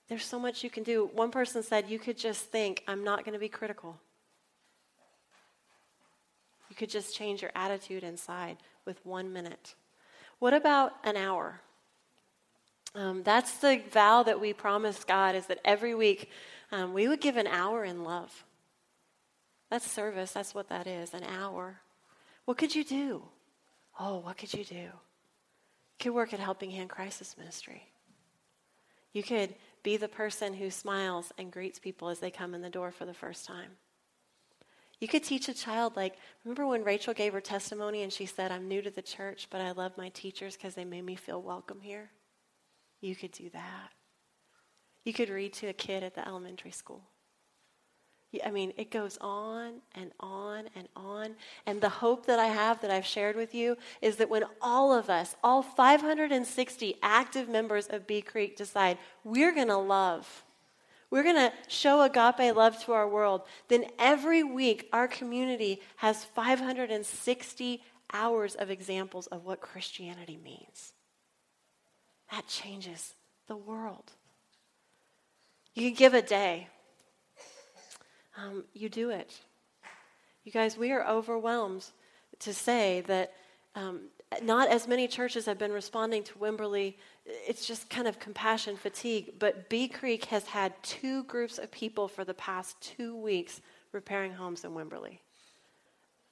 there's 0.09 0.25
so 0.25 0.37
much 0.37 0.61
you 0.61 0.69
can 0.69 0.83
do. 0.83 1.09
One 1.13 1.31
person 1.31 1.63
said, 1.63 1.89
You 1.89 1.99
could 1.99 2.17
just 2.17 2.47
think, 2.47 2.83
I'm 2.85 3.01
not 3.01 3.23
going 3.23 3.31
to 3.31 3.39
be 3.39 3.47
critical. 3.47 3.97
You 6.69 6.75
could 6.75 6.89
just 6.89 7.15
change 7.15 7.41
your 7.41 7.51
attitude 7.55 8.03
inside 8.03 8.57
with 8.83 8.99
one 9.05 9.31
minute. 9.31 9.75
What 10.39 10.53
about 10.53 10.95
an 11.05 11.15
hour? 11.15 11.61
Um, 12.93 13.23
that's 13.23 13.59
the 13.59 13.81
vow 13.89 14.21
that 14.23 14.41
we 14.41 14.51
promised 14.51 15.07
God 15.07 15.33
is 15.33 15.45
that 15.45 15.59
every 15.63 15.95
week 15.95 16.29
um, 16.73 16.93
we 16.93 17.07
would 17.07 17.21
give 17.21 17.37
an 17.37 17.47
hour 17.47 17.85
in 17.85 18.03
love. 18.03 18.43
That's 19.69 19.89
service. 19.89 20.33
That's 20.33 20.53
what 20.53 20.67
that 20.67 20.87
is 20.87 21.13
an 21.13 21.23
hour. 21.23 21.79
What 22.43 22.57
could 22.57 22.75
you 22.75 22.83
do? 22.83 23.23
Oh, 23.97 24.17
what 24.17 24.37
could 24.37 24.53
you 24.53 24.65
do? 24.65 24.75
You 24.75 24.91
could 25.99 26.13
work 26.13 26.33
at 26.33 26.41
Helping 26.41 26.71
Hand 26.71 26.89
Crisis 26.89 27.37
Ministry. 27.37 27.83
You 29.15 29.23
could 29.23 29.55
be 29.81 29.95
the 29.95 30.09
person 30.09 30.55
who 30.55 30.69
smiles 30.69 31.31
and 31.37 31.49
greets 31.49 31.79
people 31.79 32.09
as 32.09 32.19
they 32.19 32.29
come 32.29 32.53
in 32.53 32.61
the 32.61 32.69
door 32.69 32.91
for 32.91 33.05
the 33.05 33.13
first 33.13 33.45
time. 33.47 33.71
You 34.99 35.07
could 35.07 35.23
teach 35.23 35.47
a 35.47 35.53
child, 35.53 35.95
like, 35.95 36.17
remember 36.43 36.67
when 36.67 36.83
Rachel 36.83 37.13
gave 37.13 37.31
her 37.31 37.39
testimony 37.39 38.03
and 38.03 38.11
she 38.11 38.25
said, 38.25 38.51
I'm 38.51 38.67
new 38.67 38.81
to 38.81 38.91
the 38.91 39.01
church, 39.01 39.47
but 39.49 39.61
I 39.61 39.71
love 39.71 39.97
my 39.97 40.09
teachers 40.09 40.57
because 40.57 40.75
they 40.75 40.83
made 40.83 41.05
me 41.05 41.15
feel 41.15 41.41
welcome 41.41 41.79
here? 41.79 42.09
You 42.99 43.15
could 43.15 43.31
do 43.31 43.49
that. 43.51 43.91
You 45.05 45.13
could 45.13 45.29
read 45.29 45.53
to 45.53 45.67
a 45.67 45.73
kid 45.73 46.03
at 46.03 46.15
the 46.15 46.27
elementary 46.27 46.71
school. 46.71 47.03
I 48.43 48.51
mean, 48.51 48.73
it 48.77 48.91
goes 48.91 49.17
on 49.21 49.81
and 49.93 50.11
on 50.19 50.65
and 50.75 50.87
on. 50.95 51.35
And 51.65 51.79
the 51.79 51.89
hope 51.89 52.25
that 52.25 52.39
I 52.39 52.47
have 52.47 52.81
that 52.81 52.91
I've 52.91 53.05
shared 53.05 53.35
with 53.35 53.55
you 53.55 53.77
is 54.01 54.17
that 54.17 54.29
when 54.29 54.43
all 54.61 54.93
of 54.93 55.09
us, 55.09 55.35
all 55.43 55.61
560 55.61 56.97
active 57.01 57.47
members 57.47 57.87
of 57.87 58.07
Bee 58.07 58.21
Creek, 58.21 58.57
decide 58.57 58.97
we're 59.23 59.53
going 59.53 59.67
to 59.67 59.77
love, 59.77 60.43
we're 61.09 61.23
going 61.23 61.35
to 61.35 61.53
show 61.67 62.01
agape 62.01 62.55
love 62.55 62.83
to 62.85 62.93
our 62.93 63.07
world, 63.07 63.43
then 63.67 63.85
every 63.99 64.43
week 64.43 64.89
our 64.91 65.07
community 65.07 65.81
has 65.97 66.25
560 66.25 67.81
hours 68.11 68.55
of 68.55 68.69
examples 68.69 69.27
of 69.27 69.45
what 69.45 69.61
Christianity 69.61 70.37
means. 70.43 70.93
That 72.31 72.47
changes 72.47 73.13
the 73.47 73.55
world. 73.55 74.11
You 75.73 75.89
can 75.89 75.95
give 75.95 76.13
a 76.13 76.21
day 76.21 76.67
um, 78.37 78.63
you 78.73 78.89
do 78.89 79.09
it. 79.09 79.31
You 80.43 80.51
guys, 80.51 80.77
we 80.77 80.91
are 80.91 81.07
overwhelmed 81.07 81.85
to 82.39 82.53
say 82.53 83.01
that 83.07 83.33
um, 83.75 84.01
not 84.41 84.69
as 84.69 84.87
many 84.87 85.07
churches 85.07 85.45
have 85.45 85.57
been 85.57 85.71
responding 85.71 86.23
to 86.23 86.33
Wimberley. 86.35 86.95
It's 87.25 87.65
just 87.65 87.89
kind 87.89 88.07
of 88.07 88.19
compassion 88.19 88.75
fatigue. 88.77 89.33
But 89.39 89.69
Bee 89.69 89.87
Creek 89.87 90.25
has 90.25 90.45
had 90.45 90.73
two 90.83 91.23
groups 91.23 91.57
of 91.57 91.71
people 91.71 92.07
for 92.07 92.23
the 92.23 92.33
past 92.33 92.79
two 92.81 93.15
weeks 93.15 93.61
repairing 93.91 94.33
homes 94.33 94.63
in 94.63 94.71
Wimberley. 94.71 95.19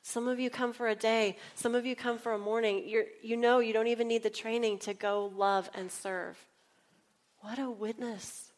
Some 0.03 0.27
of 0.27 0.39
you 0.39 0.49
come 0.49 0.73
for 0.73 0.89
a 0.89 0.95
day, 0.95 1.37
some 1.55 1.75
of 1.75 1.85
you 1.85 1.95
come 1.95 2.17
for 2.17 2.33
a 2.33 2.37
morning. 2.37 2.83
You're, 2.85 3.05
you 3.21 3.37
know 3.37 3.59
you 3.59 3.71
don't 3.71 3.87
even 3.87 4.09
need 4.09 4.23
the 4.23 4.29
training 4.29 4.79
to 4.79 4.93
go 4.93 5.31
love 5.33 5.69
and 5.73 5.89
serve. 5.89 6.37
What 7.39 7.57
a 7.57 7.69
witness. 7.69 8.51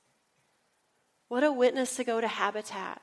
What 1.27 1.43
a 1.43 1.51
witness 1.51 1.95
to 1.97 2.03
go 2.03 2.19
to 2.19 2.27
Habitat 2.27 3.01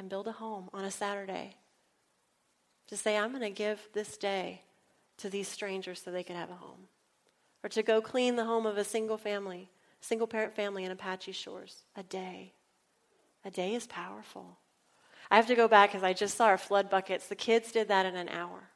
and 0.00 0.08
build 0.08 0.26
a 0.26 0.32
home 0.32 0.70
on 0.72 0.86
a 0.86 0.90
Saturday. 0.90 1.54
To 2.88 2.96
say, 2.96 3.18
I'm 3.18 3.32
going 3.32 3.42
to 3.42 3.50
give 3.50 3.86
this 3.92 4.16
day 4.16 4.62
to 5.18 5.28
these 5.28 5.46
strangers 5.46 6.00
so 6.02 6.10
they 6.10 6.22
can 6.22 6.36
have 6.36 6.50
a 6.50 6.54
home. 6.54 6.88
Or 7.62 7.68
to 7.68 7.82
go 7.82 8.00
clean 8.00 8.34
the 8.34 8.46
home 8.46 8.64
of 8.64 8.78
a 8.78 8.82
single 8.82 9.18
family, 9.18 9.70
single 10.00 10.26
parent 10.26 10.56
family 10.56 10.84
in 10.84 10.90
Apache 10.90 11.32
Shores. 11.32 11.82
A 11.94 12.02
day. 12.02 12.54
A 13.44 13.50
day 13.50 13.74
is 13.74 13.86
powerful. 13.86 14.56
I 15.30 15.36
have 15.36 15.46
to 15.48 15.54
go 15.54 15.68
back 15.68 15.90
because 15.90 16.02
I 16.02 16.14
just 16.14 16.34
saw 16.34 16.46
our 16.46 16.56
flood 16.56 16.88
buckets. 16.88 17.26
The 17.26 17.34
kids 17.34 17.70
did 17.70 17.88
that 17.88 18.06
in 18.06 18.16
an 18.16 18.30
hour. 18.30 18.70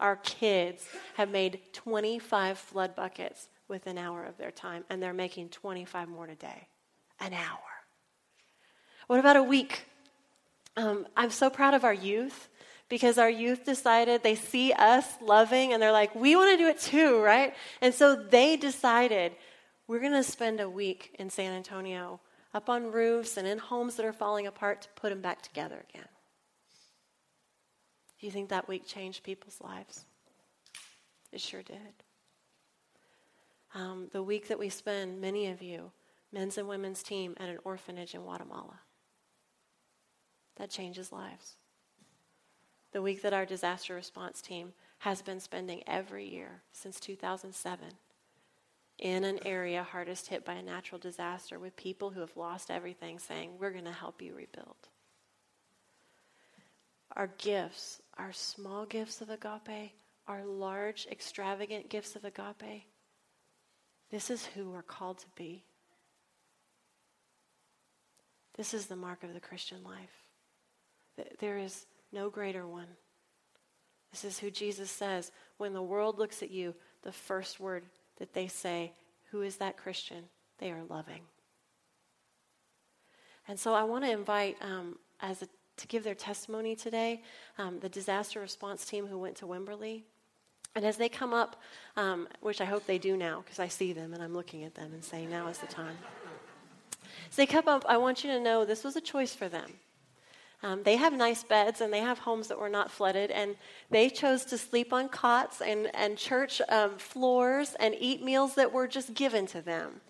Our 0.00 0.16
kids 0.16 0.84
have 1.14 1.30
made 1.30 1.60
25 1.72 2.58
flood 2.58 2.96
buckets 2.96 3.48
with 3.68 3.86
an 3.86 3.96
hour 3.96 4.24
of 4.24 4.36
their 4.38 4.50
time, 4.50 4.84
and 4.90 5.00
they're 5.00 5.14
making 5.14 5.50
25 5.50 6.08
more 6.08 6.26
today. 6.26 6.66
An 7.20 7.32
hour. 7.32 7.60
What 9.06 9.20
about 9.20 9.36
a 9.36 9.42
week? 9.44 9.84
Um, 10.76 11.06
I'm 11.16 11.30
so 11.30 11.48
proud 11.48 11.74
of 11.74 11.84
our 11.84 11.94
youth 11.94 12.48
because 12.88 13.18
our 13.18 13.30
youth 13.30 13.64
decided 13.64 14.22
they 14.22 14.34
see 14.34 14.72
us 14.72 15.06
loving 15.20 15.72
and 15.72 15.82
they're 15.82 15.92
like, 15.92 16.14
we 16.14 16.36
want 16.36 16.50
to 16.52 16.62
do 16.62 16.68
it 16.68 16.78
too, 16.78 17.20
right? 17.20 17.54
And 17.80 17.94
so 17.94 18.14
they 18.14 18.56
decided 18.56 19.32
we're 19.88 20.00
going 20.00 20.12
to 20.12 20.22
spend 20.22 20.60
a 20.60 20.68
week 20.68 21.16
in 21.18 21.30
San 21.30 21.52
Antonio 21.52 22.20
up 22.52 22.68
on 22.68 22.92
roofs 22.92 23.36
and 23.36 23.46
in 23.46 23.58
homes 23.58 23.96
that 23.96 24.06
are 24.06 24.12
falling 24.12 24.46
apart 24.46 24.82
to 24.82 24.88
put 24.96 25.10
them 25.10 25.20
back 25.20 25.42
together 25.42 25.84
again. 25.90 26.08
Do 28.20 28.26
you 28.26 28.32
think 28.32 28.50
that 28.50 28.68
week 28.68 28.86
changed 28.86 29.22
people's 29.24 29.60
lives? 29.60 30.04
It 31.32 31.40
sure 31.40 31.62
did. 31.62 31.76
Um, 33.74 34.08
the 34.12 34.22
week 34.22 34.48
that 34.48 34.58
we 34.58 34.68
spend, 34.68 35.20
many 35.20 35.48
of 35.48 35.60
you, 35.60 35.90
men's 36.32 36.56
and 36.56 36.68
women's 36.68 37.02
team 37.02 37.34
at 37.38 37.48
an 37.48 37.58
orphanage 37.64 38.14
in 38.14 38.22
Guatemala 38.22 38.80
that 40.56 40.70
changes 40.70 41.12
lives. 41.12 41.56
The 42.92 43.02
week 43.02 43.22
that 43.22 43.34
our 43.34 43.46
disaster 43.46 43.94
response 43.94 44.40
team 44.40 44.72
has 44.98 45.22
been 45.22 45.40
spending 45.40 45.82
every 45.86 46.28
year 46.28 46.62
since 46.72 46.98
2007 46.98 47.88
in 48.98 49.24
an 49.24 49.38
area 49.44 49.82
hardest 49.82 50.28
hit 50.28 50.44
by 50.44 50.54
a 50.54 50.62
natural 50.62 50.98
disaster 50.98 51.58
with 51.58 51.76
people 51.76 52.10
who 52.10 52.20
have 52.20 52.36
lost 52.36 52.70
everything 52.70 53.18
saying, 53.18 53.50
We're 53.58 53.72
going 53.72 53.84
to 53.84 53.92
help 53.92 54.22
you 54.22 54.34
rebuild. 54.34 54.76
Our 57.14 57.30
gifts, 57.38 58.00
our 58.16 58.32
small 58.32 58.86
gifts 58.86 59.20
of 59.20 59.30
agape, 59.30 59.92
our 60.26 60.44
large, 60.44 61.06
extravagant 61.10 61.88
gifts 61.88 62.16
of 62.16 62.24
agape, 62.24 62.86
this 64.10 64.30
is 64.30 64.46
who 64.46 64.70
we're 64.70 64.82
called 64.82 65.18
to 65.18 65.26
be. 65.34 65.64
This 68.56 68.72
is 68.72 68.86
the 68.86 68.96
mark 68.96 69.22
of 69.22 69.34
the 69.34 69.40
Christian 69.40 69.82
life. 69.84 70.25
There 71.38 71.58
is 71.58 71.86
no 72.12 72.30
greater 72.30 72.66
one. 72.66 72.88
This 74.10 74.24
is 74.24 74.38
who 74.38 74.50
Jesus 74.50 74.90
says. 74.90 75.32
When 75.58 75.72
the 75.72 75.82
world 75.82 76.18
looks 76.18 76.42
at 76.42 76.50
you, 76.50 76.74
the 77.02 77.12
first 77.12 77.60
word 77.60 77.84
that 78.18 78.32
they 78.32 78.46
say, 78.46 78.92
Who 79.30 79.42
is 79.42 79.56
that 79.56 79.76
Christian? 79.76 80.24
They 80.58 80.70
are 80.70 80.82
loving. 80.88 81.20
And 83.48 83.58
so 83.58 83.74
I 83.74 83.84
want 83.84 84.04
to 84.04 84.10
invite, 84.10 84.56
um, 84.60 84.98
as 85.20 85.42
a, 85.42 85.48
to 85.76 85.86
give 85.86 86.02
their 86.02 86.14
testimony 86.14 86.74
today, 86.74 87.22
um, 87.58 87.78
the 87.78 87.88
disaster 87.88 88.40
response 88.40 88.84
team 88.84 89.06
who 89.06 89.18
went 89.18 89.36
to 89.36 89.46
Wimberley. 89.46 90.02
And 90.74 90.84
as 90.84 90.96
they 90.96 91.08
come 91.08 91.32
up, 91.32 91.60
um, 91.96 92.28
which 92.40 92.60
I 92.60 92.64
hope 92.64 92.86
they 92.86 92.98
do 92.98 93.16
now, 93.16 93.42
because 93.42 93.58
I 93.58 93.68
see 93.68 93.92
them 93.92 94.12
and 94.12 94.22
I'm 94.22 94.34
looking 94.34 94.64
at 94.64 94.74
them 94.74 94.92
and 94.92 95.02
saying, 95.02 95.30
now 95.30 95.48
is 95.48 95.58
the 95.58 95.66
time. 95.66 95.96
As 97.30 97.36
they 97.36 97.46
come 97.46 97.68
up, 97.68 97.84
I 97.88 97.96
want 97.96 98.24
you 98.24 98.30
to 98.32 98.40
know 98.40 98.64
this 98.64 98.84
was 98.84 98.96
a 98.96 99.00
choice 99.00 99.34
for 99.34 99.48
them. 99.48 99.72
Um, 100.62 100.82
they 100.82 100.96
have 100.96 101.12
nice 101.12 101.44
beds 101.44 101.80
and 101.80 101.92
they 101.92 102.00
have 102.00 102.18
homes 102.18 102.48
that 102.48 102.58
were 102.58 102.68
not 102.68 102.90
flooded, 102.90 103.30
and 103.30 103.56
they 103.90 104.08
chose 104.08 104.44
to 104.46 104.58
sleep 104.58 104.92
on 104.92 105.08
cots 105.08 105.60
and, 105.60 105.90
and 105.94 106.16
church 106.16 106.60
um, 106.68 106.96
floors 106.98 107.76
and 107.78 107.94
eat 107.98 108.22
meals 108.22 108.54
that 108.54 108.72
were 108.72 108.88
just 108.88 109.14
given 109.14 109.46
to 109.48 109.60
them. 109.60 110.00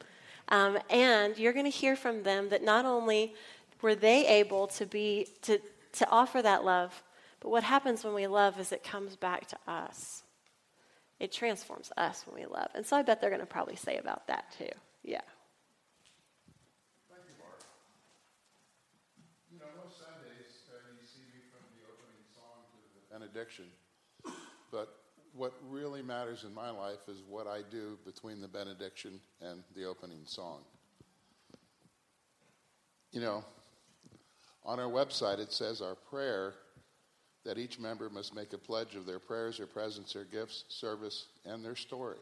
Um, 0.48 0.78
and 0.88 1.36
you're 1.36 1.52
going 1.52 1.64
to 1.64 1.70
hear 1.70 1.96
from 1.96 2.22
them 2.22 2.48
that 2.50 2.62
not 2.62 2.84
only 2.84 3.34
were 3.82 3.94
they 3.94 4.26
able 4.26 4.68
to 4.68 4.86
be 4.86 5.28
to, 5.42 5.60
to 5.92 6.08
offer 6.10 6.40
that 6.42 6.64
love, 6.64 7.02
but 7.40 7.50
what 7.50 7.64
happens 7.64 8.04
when 8.04 8.14
we 8.14 8.26
love 8.26 8.58
is 8.58 8.72
it 8.72 8.84
comes 8.84 9.16
back 9.16 9.46
to 9.48 9.58
us. 9.66 10.22
It 11.18 11.32
transforms 11.32 11.92
us 11.96 12.24
when 12.26 12.40
we 12.40 12.46
love. 12.46 12.68
And 12.74 12.86
so 12.86 12.96
I 12.96 13.02
bet 13.02 13.20
they're 13.20 13.30
going 13.30 13.40
to 13.40 13.46
probably 13.46 13.76
say 13.76 13.96
about 13.96 14.26
that 14.28 14.54
too. 14.56 14.68
Yeah. 15.02 15.20
Thank 17.08 17.24
you, 17.24 17.34
Mark. 17.40 17.64
You 19.50 19.58
know, 19.58 19.70
most 19.80 19.96
Sundays 19.98 20.68
uh, 20.68 20.76
you 20.92 21.06
see 21.08 21.24
me 21.32 21.40
from 21.48 21.64
the 21.72 21.88
opening 21.88 22.20
the 23.08 23.18
benediction. 23.18 23.66
But 24.70 24.88
what 25.34 25.52
really 25.68 26.02
matters 26.02 26.44
in 26.44 26.54
my 26.54 26.70
life 26.70 27.08
is 27.08 27.22
what 27.28 27.46
I 27.46 27.60
do 27.70 27.98
between 28.04 28.40
the 28.40 28.48
benediction 28.48 29.20
and 29.40 29.62
the 29.74 29.84
opening 29.84 30.22
song. 30.24 30.60
You 33.12 33.20
know, 33.20 33.44
on 34.64 34.80
our 34.80 34.90
website 34.90 35.38
it 35.38 35.52
says 35.52 35.80
our 35.80 35.94
prayer 35.94 36.54
that 37.44 37.58
each 37.58 37.78
member 37.78 38.10
must 38.10 38.34
make 38.34 38.52
a 38.52 38.58
pledge 38.58 38.96
of 38.96 39.06
their 39.06 39.20
prayers, 39.20 39.58
their 39.58 39.66
presence, 39.66 40.12
their 40.12 40.24
gifts, 40.24 40.64
service, 40.68 41.26
and 41.44 41.64
their 41.64 41.76
story. 41.76 42.18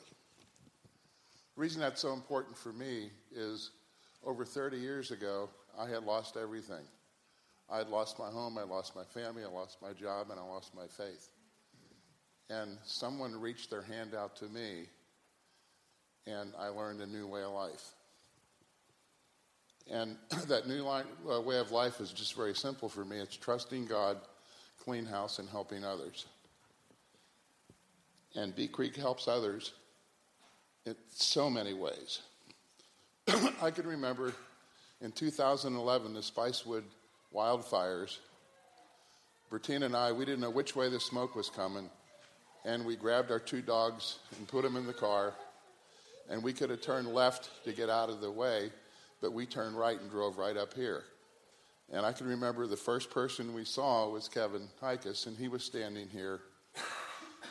The 1.56 1.60
reason 1.60 1.80
that's 1.80 2.02
so 2.02 2.12
important 2.12 2.56
for 2.56 2.72
me 2.72 3.10
is 3.34 3.70
over 4.24 4.44
30 4.44 4.76
years 4.76 5.10
ago, 5.12 5.48
I 5.78 5.88
had 5.88 6.02
lost 6.04 6.36
everything. 6.36 6.84
I 7.70 7.78
had 7.78 7.88
lost 7.88 8.18
my 8.18 8.28
home, 8.28 8.58
I 8.58 8.62
lost 8.62 8.94
my 8.94 9.04
family, 9.04 9.42
I 9.42 9.48
lost 9.48 9.78
my 9.80 9.92
job, 9.92 10.30
and 10.30 10.38
I 10.38 10.44
lost 10.44 10.74
my 10.74 10.86
faith. 10.86 11.28
And 12.50 12.76
someone 12.84 13.40
reached 13.40 13.70
their 13.70 13.82
hand 13.82 14.14
out 14.14 14.36
to 14.36 14.46
me, 14.46 14.86
and 16.26 16.52
I 16.58 16.68
learned 16.68 17.00
a 17.00 17.06
new 17.06 17.26
way 17.26 17.42
of 17.42 17.52
life. 17.52 17.94
And 19.90 20.16
that 20.48 20.66
new 20.66 20.82
line, 20.82 21.04
uh, 21.30 21.40
way 21.40 21.58
of 21.58 21.70
life 21.70 22.00
is 22.00 22.12
just 22.12 22.34
very 22.34 22.54
simple 22.54 22.88
for 22.88 23.04
me. 23.04 23.18
It's 23.18 23.36
trusting 23.36 23.86
God, 23.86 24.18
clean 24.82 25.06
house, 25.06 25.38
and 25.38 25.48
helping 25.48 25.84
others. 25.84 26.26
And 28.34 28.54
Bee 28.54 28.68
Creek 28.68 28.96
helps 28.96 29.28
others 29.28 29.72
in 30.84 30.96
so 31.10 31.48
many 31.48 31.72
ways. 31.72 32.20
I 33.62 33.70
can 33.70 33.86
remember 33.86 34.34
in 35.00 35.12
2011, 35.12 36.14
the 36.14 36.20
Spicewood 36.20 36.82
wildfires. 37.34 38.18
Bertina 39.50 39.86
and 39.86 39.96
I, 39.96 40.12
we 40.12 40.24
didn't 40.24 40.40
know 40.40 40.50
which 40.50 40.74
way 40.74 40.88
the 40.88 41.00
smoke 41.00 41.34
was 41.34 41.50
coming, 41.50 41.90
and 42.64 42.84
we 42.84 42.96
grabbed 42.96 43.30
our 43.30 43.38
two 43.38 43.62
dogs 43.62 44.18
and 44.36 44.48
put 44.48 44.62
them 44.62 44.76
in 44.76 44.86
the 44.86 44.92
car, 44.92 45.34
and 46.30 46.42
we 46.42 46.52
could 46.52 46.70
have 46.70 46.80
turned 46.80 47.08
left 47.08 47.64
to 47.64 47.72
get 47.72 47.90
out 47.90 48.08
of 48.08 48.20
the 48.20 48.30
way, 48.30 48.70
but 49.20 49.32
we 49.32 49.46
turned 49.46 49.78
right 49.78 50.00
and 50.00 50.10
drove 50.10 50.38
right 50.38 50.56
up 50.56 50.74
here. 50.74 51.04
And 51.92 52.06
I 52.06 52.12
can 52.12 52.26
remember 52.26 52.66
the 52.66 52.76
first 52.76 53.10
person 53.10 53.54
we 53.54 53.64
saw 53.64 54.08
was 54.08 54.28
Kevin 54.28 54.68
Hikus, 54.82 55.26
and 55.26 55.36
he 55.36 55.48
was 55.48 55.62
standing 55.62 56.08
here. 56.08 56.40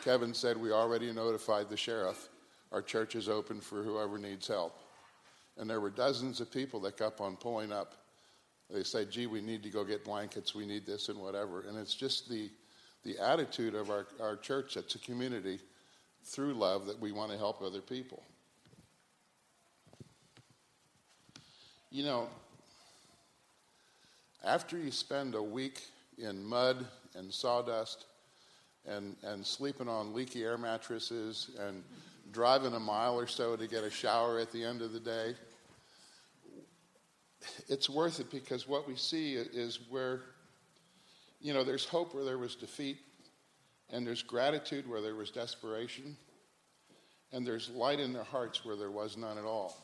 Kevin 0.03 0.33
said, 0.33 0.57
We 0.57 0.71
already 0.71 1.11
notified 1.13 1.69
the 1.69 1.77
sheriff. 1.77 2.29
Our 2.71 2.81
church 2.81 3.15
is 3.15 3.29
open 3.29 3.61
for 3.61 3.83
whoever 3.83 4.17
needs 4.17 4.47
help. 4.47 4.77
And 5.57 5.69
there 5.69 5.79
were 5.79 5.91
dozens 5.91 6.41
of 6.41 6.51
people 6.51 6.79
that 6.81 6.97
kept 6.97 7.21
on 7.21 7.35
pulling 7.35 7.71
up. 7.71 7.93
They 8.73 8.83
say, 8.83 9.05
gee, 9.05 9.27
we 9.27 9.39
need 9.39 9.61
to 9.63 9.69
go 9.69 9.83
get 9.83 10.03
blankets, 10.03 10.55
we 10.55 10.65
need 10.65 10.85
this 10.85 11.07
and 11.09 11.19
whatever. 11.19 11.61
And 11.61 11.77
it's 11.77 11.93
just 11.93 12.27
the, 12.27 12.49
the 13.05 13.19
attitude 13.19 13.75
of 13.75 13.91
our, 13.91 14.07
our 14.19 14.35
church 14.35 14.73
that's 14.73 14.95
a 14.95 14.99
community 14.99 15.59
through 16.23 16.53
love 16.55 16.87
that 16.87 16.99
we 16.99 17.11
want 17.11 17.31
to 17.31 17.37
help 17.37 17.61
other 17.61 17.81
people. 17.81 18.23
You 21.91 22.03
know, 22.03 22.27
after 24.43 24.79
you 24.79 24.89
spend 24.89 25.35
a 25.35 25.43
week 25.43 25.81
in 26.17 26.43
mud 26.43 26.83
and 27.15 27.31
sawdust 27.31 28.05
and, 28.87 29.15
and 29.23 29.45
sleeping 29.45 29.87
on 29.87 30.15
leaky 30.15 30.43
air 30.43 30.57
mattresses 30.57 31.51
and 31.59 31.83
driving 32.31 32.73
a 32.73 32.79
mile 32.79 33.19
or 33.19 33.27
so 33.27 33.55
to 33.55 33.67
get 33.67 33.83
a 33.83 33.91
shower 33.91 34.39
at 34.39 34.51
the 34.51 34.63
end 34.63 34.81
of 34.81 34.91
the 34.93 34.99
day, 34.99 35.35
it's 37.67 37.89
worth 37.89 38.19
it 38.19 38.31
because 38.31 38.67
what 38.67 38.87
we 38.87 38.95
see 38.95 39.33
is 39.35 39.79
where, 39.89 40.21
you 41.41 41.53
know, 41.53 41.63
there's 41.63 41.85
hope 41.85 42.13
where 42.13 42.23
there 42.23 42.37
was 42.37 42.55
defeat, 42.55 42.97
and 43.89 44.05
there's 44.05 44.21
gratitude 44.21 44.89
where 44.89 45.01
there 45.01 45.15
was 45.15 45.29
desperation, 45.29 46.15
and 47.31 47.45
there's 47.45 47.69
light 47.69 47.99
in 47.99 48.13
their 48.13 48.23
hearts 48.23 48.63
where 48.63 48.75
there 48.75 48.91
was 48.91 49.17
none 49.17 49.37
at 49.37 49.43
all. 49.43 49.77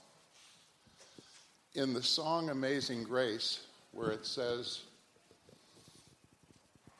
In 1.76 1.94
the 1.94 2.02
song 2.02 2.50
Amazing 2.50 3.04
Grace, 3.04 3.68
where 3.92 4.12
it 4.12 4.26
says, 4.26 4.82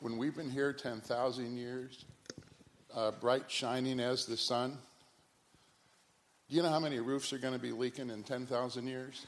When 0.00 0.16
we've 0.18 0.36
been 0.36 0.50
here 0.50 0.72
10,000 0.72 1.56
years, 1.56 2.04
uh, 2.94 3.12
bright 3.12 3.50
shining 3.50 4.00
as 4.00 4.26
the 4.26 4.36
sun, 4.36 4.78
do 6.48 6.56
you 6.56 6.62
know 6.62 6.68
how 6.68 6.80
many 6.80 6.98
roofs 6.98 7.32
are 7.32 7.38
going 7.38 7.54
to 7.54 7.60
be 7.60 7.70
leaking 7.70 8.10
in 8.10 8.24
10,000 8.24 8.86
years? 8.86 9.26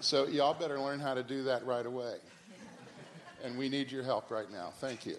So, 0.00 0.26
y'all 0.26 0.54
better 0.54 0.78
learn 0.78 1.00
how 1.00 1.14
to 1.14 1.22
do 1.22 1.44
that 1.44 1.64
right 1.66 1.86
away. 1.86 2.16
And 3.44 3.56
we 3.56 3.68
need 3.68 3.90
your 3.90 4.02
help 4.02 4.30
right 4.30 4.50
now. 4.50 4.72
Thank 4.80 5.06
you. 5.06 5.16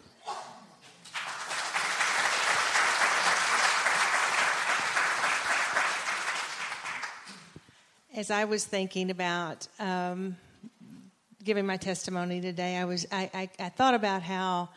As 8.13 8.31
I 8.31 8.45
was 8.45 8.65
thinking 8.65 9.11
about 9.11 9.67
um, 9.79 10.37
giving 11.43 11.65
my 11.65 11.77
testimony 11.77 12.41
today, 12.41 12.77
I 12.77 12.85
was 12.85 13.05
I, 13.11 13.29
I, 13.33 13.49
I 13.59 13.69
thought 13.69 13.93
about 13.93 14.23
how 14.23 14.69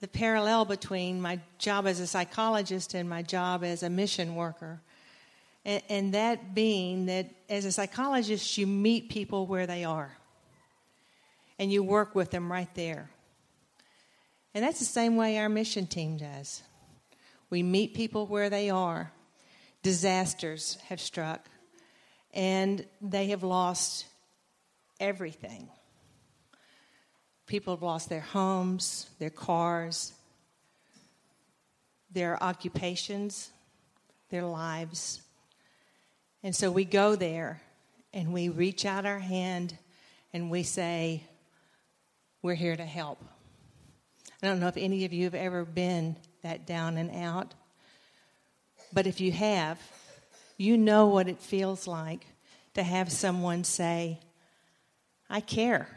the 0.00 0.08
parallel 0.08 0.64
between 0.64 1.20
my 1.20 1.40
job 1.58 1.86
as 1.86 2.00
a 2.00 2.06
psychologist 2.06 2.94
and 2.94 3.08
my 3.08 3.22
job 3.22 3.64
as 3.64 3.82
a 3.82 3.90
mission 3.90 4.34
worker 4.34 4.80
and, 5.64 5.82
and 5.88 6.14
that 6.14 6.54
being 6.54 7.06
that 7.06 7.30
as 7.48 7.64
a 7.64 7.72
psychologist, 7.72 8.56
you 8.56 8.66
meet 8.66 9.10
people 9.10 9.46
where 9.46 9.66
they 9.66 9.84
are 9.84 10.16
and 11.58 11.70
you 11.70 11.82
work 11.82 12.14
with 12.14 12.30
them 12.30 12.50
right 12.50 12.72
there. 12.74 13.10
And 14.54 14.64
that's 14.64 14.78
the 14.78 14.84
same 14.84 15.16
way 15.16 15.38
our 15.38 15.48
mission 15.48 15.86
team 15.86 16.16
does. 16.16 16.62
We 17.50 17.62
meet 17.62 17.94
people 17.94 18.26
where 18.26 18.48
they 18.48 18.70
are. 18.70 19.12
Disasters 19.82 20.78
have 20.88 21.00
struck, 21.00 21.48
and 22.34 22.84
they 23.00 23.28
have 23.28 23.42
lost 23.42 24.06
everything. 24.98 25.68
People 27.46 27.74
have 27.74 27.82
lost 27.82 28.08
their 28.08 28.20
homes, 28.20 29.08
their 29.18 29.30
cars, 29.30 30.12
their 32.12 32.42
occupations, 32.42 33.50
their 34.30 34.44
lives. 34.44 35.22
And 36.42 36.56
so 36.56 36.70
we 36.70 36.84
go 36.84 37.16
there 37.16 37.60
and 38.14 38.32
we 38.32 38.48
reach 38.48 38.84
out 38.86 39.04
our 39.04 39.18
hand 39.18 39.76
and 40.32 40.50
we 40.50 40.62
say, 40.62 41.24
We're 42.42 42.54
here 42.54 42.76
to 42.76 42.84
help. 42.84 43.22
I 44.42 44.46
don't 44.46 44.60
know 44.60 44.68
if 44.68 44.76
any 44.76 45.04
of 45.04 45.12
you 45.12 45.24
have 45.24 45.34
ever 45.34 45.64
been 45.64 46.16
that 46.42 46.66
down 46.66 46.96
and 46.96 47.10
out, 47.14 47.52
but 48.92 49.06
if 49.06 49.20
you 49.20 49.32
have, 49.32 49.78
you 50.56 50.78
know 50.78 51.08
what 51.08 51.28
it 51.28 51.38
feels 51.38 51.86
like 51.86 52.26
to 52.74 52.82
have 52.82 53.12
someone 53.12 53.64
say, 53.64 54.18
I 55.28 55.40
care. 55.40 55.88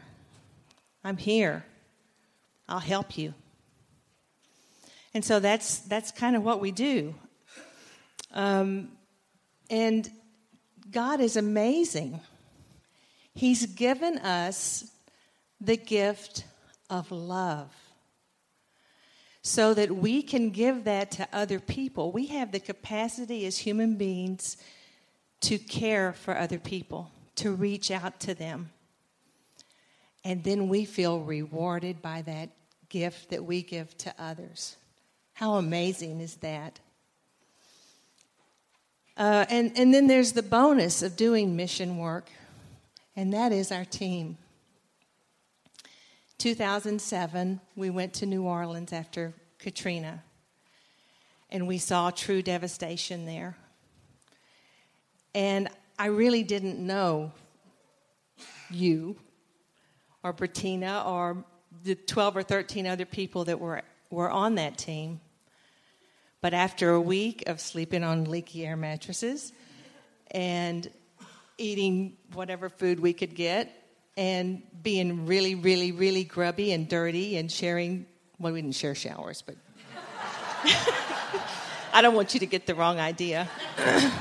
I'm 1.02 1.16
here. 1.16 1.64
I'll 2.68 2.80
help 2.80 3.16
you. 3.16 3.34
And 5.14 5.24
so 5.24 5.40
that's 5.40 5.78
that's 5.80 6.10
kind 6.10 6.36
of 6.36 6.42
what 6.42 6.60
we 6.60 6.70
do. 6.70 7.14
Um, 8.32 8.88
and 9.70 10.10
God 10.90 11.20
is 11.20 11.36
amazing. 11.36 12.20
He's 13.34 13.66
given 13.66 14.18
us 14.18 14.90
the 15.60 15.76
gift 15.76 16.44
of 16.90 17.10
love 17.10 17.72
so 19.42 19.74
that 19.74 19.90
we 19.90 20.22
can 20.22 20.50
give 20.50 20.84
that 20.84 21.10
to 21.12 21.28
other 21.32 21.60
people. 21.60 22.12
We 22.12 22.26
have 22.26 22.52
the 22.52 22.60
capacity 22.60 23.44
as 23.46 23.58
human 23.58 23.96
beings 23.96 24.56
to 25.42 25.58
care 25.58 26.12
for 26.14 26.36
other 26.36 26.58
people, 26.58 27.10
to 27.36 27.52
reach 27.52 27.90
out 27.90 28.20
to 28.20 28.34
them. 28.34 28.70
And 30.24 30.42
then 30.44 30.68
we 30.68 30.86
feel 30.86 31.20
rewarded 31.20 32.00
by 32.00 32.22
that 32.22 32.50
gift 32.88 33.30
that 33.30 33.44
we 33.44 33.62
give 33.62 33.96
to 33.98 34.14
others. 34.18 34.76
How 35.34 35.54
amazing 35.54 36.20
is 36.20 36.36
that? 36.36 36.80
Uh, 39.16 39.46
and, 39.48 39.72
and 39.76 39.94
then 39.94 40.06
there's 40.06 40.32
the 40.32 40.42
bonus 40.42 41.02
of 41.02 41.16
doing 41.16 41.54
mission 41.54 41.98
work, 41.98 42.28
and 43.14 43.32
that 43.32 43.52
is 43.52 43.70
our 43.70 43.84
team. 43.84 44.36
2007, 46.38 47.60
we 47.76 47.90
went 47.90 48.12
to 48.14 48.26
New 48.26 48.42
Orleans 48.42 48.92
after 48.92 49.32
Katrina, 49.58 50.24
and 51.50 51.68
we 51.68 51.78
saw 51.78 52.10
true 52.10 52.42
devastation 52.42 53.24
there. 53.24 53.56
And 55.32 55.68
I 55.98 56.06
really 56.06 56.42
didn't 56.42 56.84
know 56.84 57.32
you 58.70 59.16
or 60.24 60.32
Bertina 60.32 61.06
or 61.06 61.44
the 61.84 61.94
12 61.94 62.36
or 62.38 62.42
13 62.42 62.86
other 62.86 63.04
people 63.04 63.44
that 63.44 63.60
were, 63.60 63.82
were 64.10 64.30
on 64.30 64.56
that 64.56 64.76
team. 64.76 65.20
But 66.44 66.52
after 66.52 66.90
a 66.90 67.00
week 67.00 67.44
of 67.46 67.58
sleeping 67.58 68.04
on 68.04 68.24
leaky 68.24 68.66
air 68.66 68.76
mattresses 68.76 69.54
and 70.30 70.86
eating 71.56 72.18
whatever 72.34 72.68
food 72.68 73.00
we 73.00 73.14
could 73.14 73.34
get 73.34 73.72
and 74.18 74.60
being 74.82 75.24
really, 75.24 75.54
really, 75.54 75.90
really 75.90 76.22
grubby 76.22 76.72
and 76.72 76.86
dirty 76.86 77.38
and 77.38 77.50
sharing, 77.50 78.04
well, 78.38 78.52
we 78.52 78.60
didn't 78.60 78.74
share 78.74 78.94
showers, 78.94 79.40
but 79.40 79.56
I 81.94 82.02
don't 82.02 82.14
want 82.14 82.34
you 82.34 82.40
to 82.40 82.46
get 82.46 82.66
the 82.66 82.74
wrong 82.74 82.98
idea. 82.98 83.48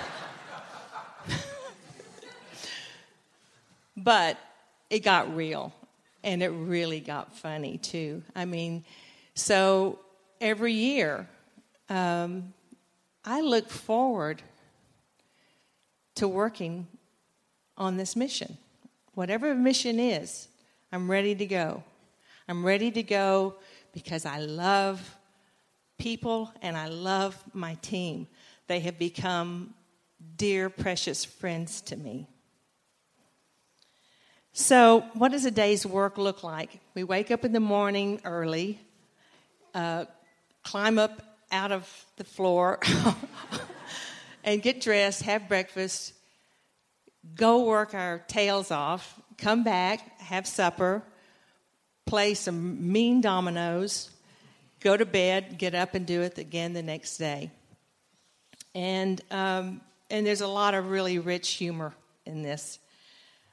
but 3.97 4.37
it 4.89 4.99
got 4.99 5.35
real 5.35 5.73
and 6.23 6.41
it 6.41 6.51
really 6.51 7.01
got 7.01 7.35
funny 7.35 7.79
too. 7.79 8.23
I 8.33 8.45
mean, 8.45 8.85
so 9.35 9.99
every 10.39 10.71
year, 10.71 11.27
um, 11.93 12.53
I 13.23 13.41
look 13.41 13.69
forward 13.69 14.41
to 16.15 16.27
working 16.27 16.87
on 17.77 17.97
this 17.97 18.15
mission. 18.15 18.57
Whatever 19.13 19.53
mission 19.53 19.99
is, 19.99 20.47
I'm 20.91 21.09
ready 21.09 21.35
to 21.35 21.45
go. 21.45 21.83
I'm 22.47 22.65
ready 22.65 22.89
to 22.91 23.03
go 23.03 23.55
because 23.93 24.25
I 24.25 24.39
love 24.39 25.17
people 25.99 26.51
and 26.63 26.75
I 26.75 26.87
love 26.87 27.41
my 27.53 27.75
team. 27.75 28.27
They 28.67 28.79
have 28.81 28.97
become 28.97 29.75
dear, 30.35 30.69
precious 30.69 31.23
friends 31.23 31.79
to 31.81 31.95
me. 31.95 32.27
So, 34.51 35.05
what 35.13 35.31
does 35.31 35.45
a 35.45 35.51
day's 35.51 35.85
work 35.85 36.17
look 36.17 36.43
like? 36.43 36.79
We 36.95 37.03
wake 37.03 37.31
up 37.31 37.45
in 37.45 37.53
the 37.53 37.59
morning 37.59 38.19
early, 38.23 38.79
uh, 39.73 40.05
climb 40.63 40.99
up 40.99 41.32
out 41.53 41.71
of 41.71 42.05
the 42.17 42.23
floor, 42.23 42.79
and 44.43 44.61
get 44.61 44.81
dressed, 44.81 45.21
have 45.21 45.47
breakfast, 45.47 46.13
go 47.35 47.63
work 47.63 47.93
our 47.93 48.19
tails 48.27 48.71
off, 48.71 49.19
come 49.37 49.63
back, 49.63 50.19
have 50.19 50.45
supper, 50.47 51.03
play 52.05 52.33
some 52.33 52.91
mean 52.91 53.21
dominoes, 53.21 54.09
go 54.81 54.97
to 54.97 55.05
bed, 55.05 55.57
get 55.57 55.75
up 55.75 55.93
and 55.95 56.05
do 56.05 56.21
it 56.23 56.37
again 56.37 56.73
the 56.73 56.83
next 56.83 57.17
day. 57.17 57.51
And, 58.75 59.21
um, 59.31 59.81
and 60.09 60.25
there's 60.25 60.41
a 60.41 60.47
lot 60.47 60.73
of 60.73 60.89
really 60.89 61.19
rich 61.19 61.51
humor 61.51 61.93
in 62.25 62.41
this. 62.41 62.79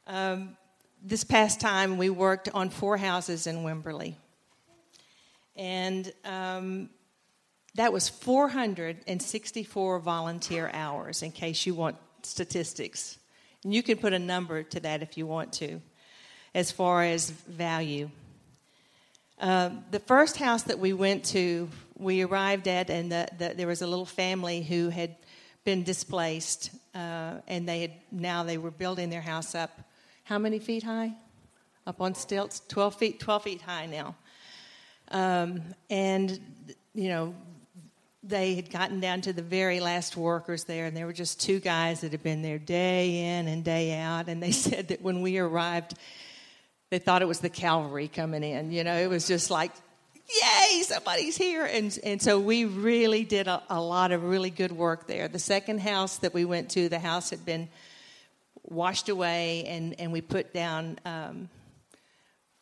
Um, 0.07 0.57
this 1.03 1.25
past 1.25 1.61
time, 1.61 1.99
we 1.99 2.11
worked 2.11 2.49
on 2.53 2.71
four 2.71 2.97
houses 2.97 3.47
in 3.47 3.59
Wimberley. 3.59 4.15
And 5.57 6.13
um, 6.25 6.91
that 7.75 7.93
was 7.93 8.09
464 8.09 9.99
volunteer 10.01 10.71
hours, 10.73 11.23
in 11.23 11.33
case 11.33 11.67
you 11.67 11.75
want 11.75 11.97
statistics. 12.23 13.19
And 13.65 13.75
you 13.75 13.83
can 13.83 13.99
put 13.99 14.13
a 14.13 14.19
number 14.19 14.63
to 14.63 14.81
that 14.81 15.03
if 15.03 15.17
you 15.17 15.27
want 15.27 15.53
to, 15.55 15.81
as 16.55 16.73
far 16.73 17.03
as 17.05 17.31
value. 17.31 18.11
Uh, 19.39 19.71
the 19.91 20.01
first 20.01 20.37
house 20.37 20.65
that 20.65 20.79
we 20.79 20.93
went 20.93 21.25
to, 21.27 21.69
we 21.97 22.23
arrived 22.23 22.69
at, 22.69 22.91
and 22.91 23.11
the, 23.11 23.29
the, 23.39 23.55
there 23.57 23.67
was 23.67 23.83
a 23.83 23.87
little 23.87 24.07
family 24.07 24.63
who 24.63 24.89
had 24.89 25.17
been 25.65 25.83
displaced, 25.83 26.71
uh, 26.95 27.35
and 27.47 27.69
they 27.69 27.83
had 27.83 27.93
now 28.11 28.43
they 28.43 28.59
were 28.59 28.71
building 28.71 29.11
their 29.11 29.21
house 29.21 29.55
up 29.55 29.71
how 30.31 30.39
many 30.39 30.61
feet 30.61 30.85
high? 30.85 31.13
Up 31.89 32.01
on 32.01 32.15
stilts? 32.15 32.63
12 32.69 32.95
feet, 32.95 33.19
12 33.19 33.43
feet 33.43 33.63
high 33.63 33.87
now. 33.87 34.15
Um, 35.11 35.61
and, 35.91 36.39
you 36.95 37.09
know, 37.09 37.35
they 38.23 38.55
had 38.55 38.71
gotten 38.71 39.01
down 39.01 39.23
to 39.23 39.33
the 39.33 39.43
very 39.43 39.81
last 39.81 40.17
workers 40.17 40.65
there, 40.65 40.87
and 40.87 40.97
there 40.97 41.07
were 41.07 41.13
just 41.13 41.41
two 41.41 41.59
guys 41.59 42.03
that 42.03 42.13
had 42.13 42.23
been 42.23 42.43
there 42.43 42.59
day 42.59 43.39
in 43.39 43.49
and 43.49 43.65
day 43.65 43.95
out. 43.99 44.29
And 44.29 44.43
they 44.43 44.53
said 44.53 44.89
that 44.89 45.03
when 45.03 45.23
we 45.23 45.39
arrived, 45.39 45.95
they 46.91 46.99
thought 46.99 47.23
it 47.23 47.29
was 47.29 47.41
the 47.41 47.49
cavalry 47.49 48.09
coming 48.09 48.43
in. 48.43 48.73
You 48.73 48.85
know, 48.85 48.97
it 48.97 49.09
was 49.09 49.27
just 49.27 49.51
like, 49.51 49.73
yay, 50.29 50.83
somebody's 50.83 51.37
here. 51.37 51.65
And, 51.65 51.97
and 52.05 52.21
so 52.21 52.39
we 52.39 52.65
really 52.65 53.25
did 53.25 53.49
a, 53.49 53.63
a 53.71 53.81
lot 53.81 54.13
of 54.13 54.25
really 54.25 54.51
good 54.51 54.73
work 54.73 55.07
there. 55.07 55.29
The 55.29 55.39
second 55.39 55.81
house 55.81 56.19
that 56.19 56.35
we 56.35 56.45
went 56.45 56.71
to, 56.71 56.89
the 56.89 56.99
house 56.99 57.31
had 57.31 57.45
been 57.47 57.69
washed 58.63 59.09
away, 59.09 59.65
and, 59.65 59.99
and 59.99 60.13
we 60.13 60.21
put 60.21 60.53
down 60.53 60.99
um, 61.05 61.49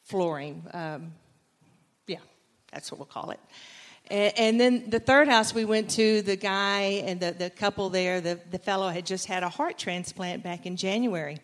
flooring. 0.04 0.64
Um, 0.72 1.12
yeah, 2.06 2.18
that's 2.72 2.92
what 2.92 2.98
we'll 2.98 3.06
call 3.06 3.30
it. 3.30 3.40
And, 4.08 4.32
and, 4.38 4.60
then 4.60 4.90
the 4.90 5.00
third 5.00 5.28
house 5.28 5.54
we 5.54 5.64
went 5.64 5.90
to, 5.90 6.22
the 6.22 6.36
guy 6.36 7.02
and 7.04 7.20
the, 7.20 7.32
the 7.32 7.50
couple 7.50 7.90
there, 7.90 8.20
the, 8.20 8.40
the 8.50 8.58
fellow 8.58 8.88
had 8.88 9.06
just 9.06 9.26
had 9.26 9.42
a 9.42 9.48
heart 9.48 9.78
transplant 9.78 10.42
back 10.42 10.66
in 10.66 10.76
January 10.76 11.38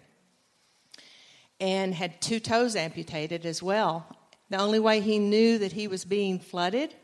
and 1.61 1.95
had 1.95 2.21
two 2.21 2.41
toes 2.41 2.75
amputated 2.75 3.45
as 3.45 3.63
well. 3.63 4.07
The 4.51 4.59
only 4.59 4.81
way 4.81 5.01
he 5.01 5.19
knew 5.19 5.59
that 5.59 5.73
he 5.73 5.89
was 5.89 6.05
being 6.05 6.39
flooded 6.39 6.95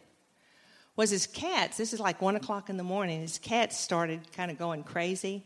was 0.97 1.11
his 1.11 1.27
cats. 1.27 1.77
This 1.77 1.93
is 1.93 2.01
like 2.01 2.21
one 2.21 2.37
o'clock 2.37 2.71
in 2.71 2.77
the 2.77 2.83
morning. 2.83 3.21
His 3.21 3.39
cats 3.39 3.79
started 3.79 4.33
kind 4.33 4.51
of 4.51 4.59
going 4.59 4.83
crazy 4.83 5.45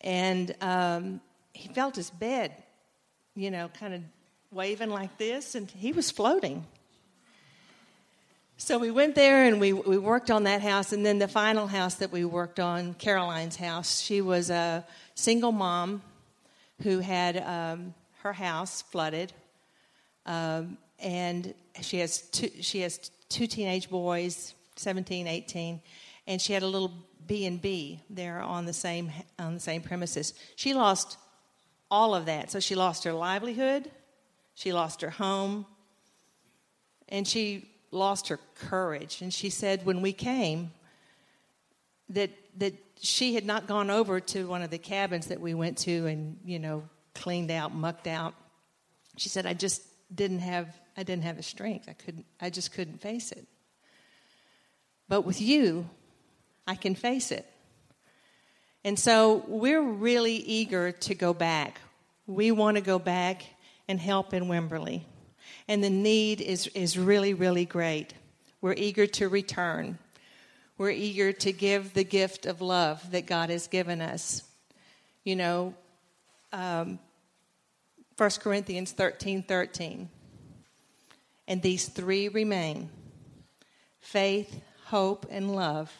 and 0.00 0.54
um, 0.60 1.20
he 1.52 1.68
felt 1.68 1.96
his 1.96 2.10
bed, 2.10 2.52
you 3.34 3.50
know, 3.50 3.68
kind 3.68 3.94
of 3.94 4.02
waving 4.50 4.90
like 4.90 5.16
this, 5.18 5.54
and 5.54 5.70
he 5.70 5.92
was 5.92 6.10
floating. 6.10 6.66
So 8.60 8.76
we 8.76 8.90
went 8.90 9.14
there 9.14 9.44
and 9.44 9.60
we, 9.60 9.72
we 9.72 9.98
worked 9.98 10.32
on 10.32 10.42
that 10.42 10.62
house. 10.62 10.92
And 10.92 11.06
then 11.06 11.20
the 11.20 11.28
final 11.28 11.68
house 11.68 11.94
that 11.96 12.10
we 12.10 12.24
worked 12.24 12.58
on, 12.58 12.94
Caroline's 12.94 13.54
house, 13.54 14.00
she 14.00 14.20
was 14.20 14.50
a 14.50 14.84
single 15.14 15.52
mom 15.52 16.02
who 16.82 16.98
had 16.98 17.36
um, 17.36 17.94
her 18.22 18.32
house 18.32 18.82
flooded. 18.82 19.32
Um, 20.26 20.76
and 20.98 21.54
she 21.80 22.00
has, 22.00 22.20
two, 22.20 22.50
she 22.60 22.80
has 22.80 22.98
two 23.28 23.46
teenage 23.46 23.88
boys, 23.88 24.54
17, 24.74 25.28
18, 25.28 25.80
and 26.26 26.42
she 26.42 26.52
had 26.52 26.64
a 26.64 26.66
little 26.66 26.92
B 27.28 27.46
and 27.46 27.62
B 27.62 28.00
there 28.10 28.40
on 28.40 28.66
the 28.66 28.72
same 28.72 29.12
on 29.38 29.54
the 29.54 29.60
same 29.60 29.82
premises. 29.82 30.34
She 30.56 30.74
lost 30.74 31.16
all 31.92 32.12
of 32.12 32.26
that. 32.26 32.50
So 32.50 32.58
she 32.58 32.74
lost 32.74 33.04
her 33.04 33.12
livelihood, 33.12 33.88
she 34.56 34.72
lost 34.72 35.02
her 35.02 35.10
home, 35.10 35.64
and 37.08 37.26
she 37.26 37.68
lost 37.90 38.28
her 38.28 38.38
courage. 38.54 39.22
And 39.22 39.32
she 39.32 39.50
said 39.50 39.84
when 39.84 40.02
we 40.02 40.12
came 40.12 40.72
that 42.10 42.30
that 42.58 42.74
she 43.00 43.34
had 43.34 43.44
not 43.44 43.66
gone 43.66 43.90
over 43.90 44.18
to 44.18 44.48
one 44.48 44.62
of 44.62 44.70
the 44.70 44.78
cabins 44.78 45.26
that 45.26 45.40
we 45.40 45.54
went 45.54 45.78
to 45.78 46.06
and 46.06 46.38
you 46.44 46.58
know 46.58 46.84
cleaned 47.14 47.50
out, 47.50 47.74
mucked 47.74 48.06
out. 48.06 48.34
She 49.16 49.28
said 49.28 49.46
I 49.46 49.54
just 49.54 49.82
didn't 50.14 50.40
have 50.40 50.74
I 50.96 51.02
didn't 51.02 51.24
have 51.24 51.36
the 51.36 51.42
strength. 51.42 51.88
I 51.88 51.92
couldn't 51.92 52.26
I 52.40 52.50
just 52.50 52.72
couldn't 52.72 53.00
face 53.00 53.32
it. 53.32 53.46
But 55.08 55.22
with 55.22 55.40
you, 55.40 55.88
I 56.66 56.74
can 56.74 56.94
face 56.94 57.32
it. 57.32 57.46
And 58.84 58.98
so 58.98 59.44
we're 59.48 59.82
really 59.82 60.36
eager 60.36 60.92
to 60.92 61.14
go 61.14 61.32
back. 61.34 61.80
We 62.26 62.50
want 62.52 62.76
to 62.76 62.82
go 62.82 62.98
back 62.98 63.44
and 63.88 63.98
help 63.98 64.34
in 64.34 64.44
Wimberley. 64.44 65.02
And 65.68 65.84
the 65.84 65.90
need 65.90 66.40
is, 66.40 66.66
is 66.68 66.98
really, 66.98 67.34
really 67.34 67.66
great. 67.66 68.14
We're 68.60 68.74
eager 68.74 69.06
to 69.06 69.28
return. 69.28 69.98
We're 70.78 70.90
eager 70.90 71.32
to 71.32 71.52
give 71.52 71.92
the 71.92 72.04
gift 72.04 72.46
of 72.46 72.60
love 72.60 73.10
that 73.12 73.26
God 73.26 73.50
has 73.50 73.66
given 73.66 74.00
us. 74.00 74.42
You 75.24 75.36
know, 75.36 75.74
um, 76.52 76.98
1 78.16 78.30
Corinthians 78.40 78.92
13 78.92 79.42
13. 79.42 80.08
And 81.46 81.62
these 81.62 81.88
three 81.88 82.28
remain 82.28 82.90
faith, 84.00 84.60
hope, 84.86 85.26
and 85.30 85.54
love. 85.54 85.92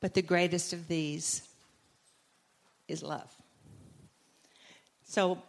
But 0.00 0.14
the 0.14 0.22
greatest 0.22 0.72
of 0.72 0.88
these 0.88 1.42
is 2.86 3.02
love. 3.02 3.30
So 5.04 5.42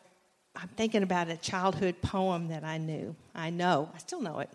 I'm 0.55 0.69
thinking 0.69 1.03
about 1.03 1.29
a 1.29 1.37
childhood 1.37 2.01
poem 2.01 2.49
that 2.49 2.63
I 2.63 2.77
knew. 2.77 3.15
I 3.33 3.49
know, 3.49 3.89
I 3.93 3.99
still 3.99 4.21
know 4.21 4.39
it. 4.39 4.49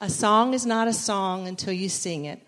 A 0.00 0.10
song 0.10 0.54
is 0.54 0.66
not 0.66 0.88
a 0.88 0.92
song 0.92 1.48
until 1.48 1.72
you 1.72 1.88
sing 1.88 2.24
it. 2.26 2.40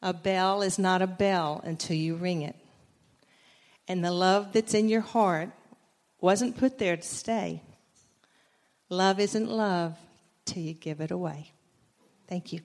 A 0.00 0.12
bell 0.12 0.62
is 0.62 0.78
not 0.78 1.02
a 1.02 1.06
bell 1.06 1.60
until 1.64 1.96
you 1.96 2.14
ring 2.14 2.42
it. 2.42 2.56
And 3.88 4.04
the 4.04 4.12
love 4.12 4.52
that's 4.52 4.74
in 4.74 4.88
your 4.88 5.00
heart 5.00 5.50
wasn't 6.20 6.56
put 6.56 6.78
there 6.78 6.96
to 6.96 7.02
stay. 7.02 7.62
Love 8.88 9.18
isn't 9.18 9.50
love 9.50 9.96
till 10.44 10.62
you 10.62 10.74
give 10.74 11.00
it 11.00 11.10
away. 11.10 11.52
Thank 12.28 12.52
you. 12.52 12.60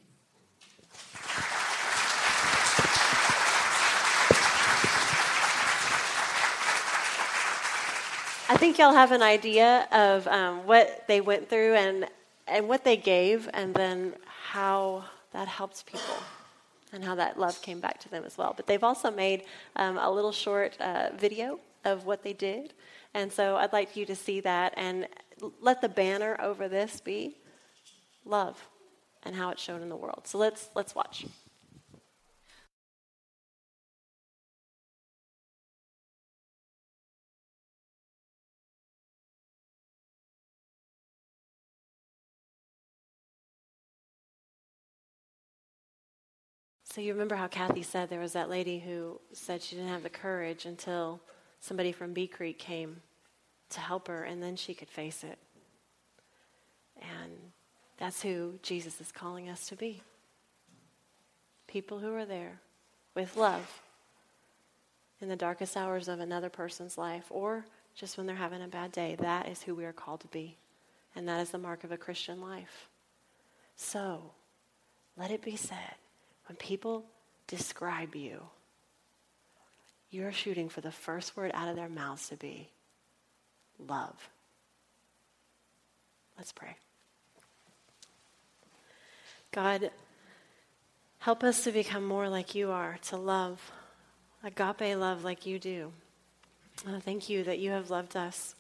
I 8.52 8.58
think 8.58 8.80
y'all 8.80 8.94
have 8.94 9.12
an 9.12 9.22
idea 9.22 9.88
of 9.92 10.26
um, 10.28 10.66
what 10.66 11.04
they 11.08 11.22
went 11.22 11.48
through 11.48 11.76
and, 11.76 12.08
and 12.48 12.68
what 12.68 12.84
they 12.84 12.98
gave, 12.98 13.48
and 13.54 13.76
then 13.76 14.16
how 14.26 15.04
that 15.34 15.48
helped 15.48 15.86
people 15.86 16.16
and 16.92 17.04
how 17.04 17.14
that 17.14 17.40
love 17.40 17.62
came 17.62 17.80
back 17.80 18.00
to 18.00 18.10
them 18.10 18.24
as 18.26 18.40
well. 18.40 18.56
But 18.58 18.66
they've 18.66 18.84
also 18.84 19.12
made 19.12 19.44
um, 19.76 20.00
a 20.00 20.10
little 20.10 20.32
short 20.32 20.76
uh, 20.82 21.10
video 21.16 21.60
of 21.86 22.08
what 22.08 22.24
they 22.24 22.34
did. 22.34 22.74
And 23.14 23.32
so 23.32 23.56
I'd 23.56 23.72
like 23.72 23.96
you 23.96 24.04
to 24.08 24.16
see 24.16 24.40
that 24.40 24.74
and 24.76 25.08
let 25.62 25.82
the 25.82 25.90
banner 25.90 26.36
over 26.42 26.68
this 26.68 27.00
be 27.00 27.36
love 28.26 28.68
and 29.22 29.36
how 29.36 29.52
it's 29.52 29.62
shown 29.62 29.84
in 29.84 29.90
the 29.90 29.96
world. 29.96 30.24
So 30.26 30.40
let's 30.40 30.70
let's 30.74 30.96
watch. 30.96 31.24
So 46.92 47.02
you 47.02 47.14
remember 47.14 47.36
how 47.36 47.48
Kathy 47.48 47.84
said 47.84 48.10
there 48.10 48.20
was 48.20 48.34
that 48.34 48.50
lady 48.50 48.80
who 48.80 49.22
said 49.32 49.62
she 49.62 49.76
didn't 49.76 49.92
have 49.92 50.02
the 50.02 50.10
courage 50.10 50.66
until 50.66 51.22
somebody 51.60 51.92
from 51.92 52.14
Bee 52.14 52.26
Creek 52.26 52.58
came 52.58 53.02
to 53.70 53.80
help 53.80 54.08
her, 54.08 54.24
and 54.24 54.42
then 54.42 54.56
she 54.56 54.74
could 54.74 54.90
face 54.90 55.24
it. 55.24 55.38
And 57.00 57.52
that's 57.98 58.24
who 58.24 58.56
Jesus 58.64 59.00
is 59.00 59.12
calling 59.12 59.50
us 59.50 59.68
to 59.68 59.76
be. 59.76 60.02
People 61.68 62.00
who 62.00 62.12
are 62.16 62.26
there 62.26 62.60
with 63.14 63.38
love 63.38 63.82
in 65.22 65.30
the 65.30 65.36
darkest 65.36 65.78
hours 65.78 66.08
of 66.08 66.20
another 66.20 66.50
person's 66.50 66.98
life 66.98 67.26
or 67.30 67.66
just 67.94 68.18
when 68.18 68.26
they're 68.26 68.36
having 68.36 68.64
a 68.64 68.68
bad 68.68 68.92
day. 68.92 69.16
That 69.20 69.48
is 69.48 69.62
who 69.62 69.76
we 69.76 69.86
are 69.86 69.94
called 69.94 70.22
to 70.22 70.28
be. 70.28 70.58
And 71.16 71.28
that 71.28 71.42
is 71.42 71.52
the 71.52 71.60
mark 71.60 71.84
of 71.84 71.92
a 71.92 71.98
Christian 71.98 72.42
life. 72.42 72.90
So, 73.76 74.32
let 75.16 75.30
it 75.30 75.44
be 75.44 75.56
said 75.56 75.96
when 76.50 76.56
people 76.56 77.06
describe 77.46 78.16
you, 78.16 78.42
you're 80.10 80.32
shooting 80.32 80.68
for 80.68 80.82
the 80.82 80.92
first 80.92 81.38
word 81.38 81.52
out 81.54 81.70
of 81.70 81.76
their 81.76 81.88
mouths 81.88 82.28
to 82.30 82.36
be 82.36 82.72
love. 83.88 84.30
Let's 86.40 86.52
pray. 86.52 86.76
God, 89.52 89.92
help 91.20 91.44
us 91.44 91.64
to 91.66 91.72
become 91.72 92.04
more 92.04 92.28
like 92.30 92.56
you 92.56 92.72
are, 92.72 92.98
to 93.10 93.18
love, 93.18 93.72
agape 94.44 94.98
love 94.98 95.24
like 95.24 95.46
you 95.46 95.60
do. 95.60 95.92
Uh, 96.88 97.00
thank 97.00 97.30
you 97.30 97.44
that 97.44 97.60
you 97.60 97.70
have 97.70 97.92
loved 97.92 98.16
us, 98.16 98.56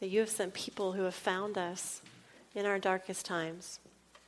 that 0.00 0.08
you 0.08 0.20
have 0.20 0.28
sent 0.28 0.52
people 0.52 0.92
who 0.92 1.04
have 1.04 1.14
found 1.14 1.56
us 1.56 2.02
in 2.54 2.66
our 2.66 2.78
darkest 2.78 3.24
times 3.24 3.80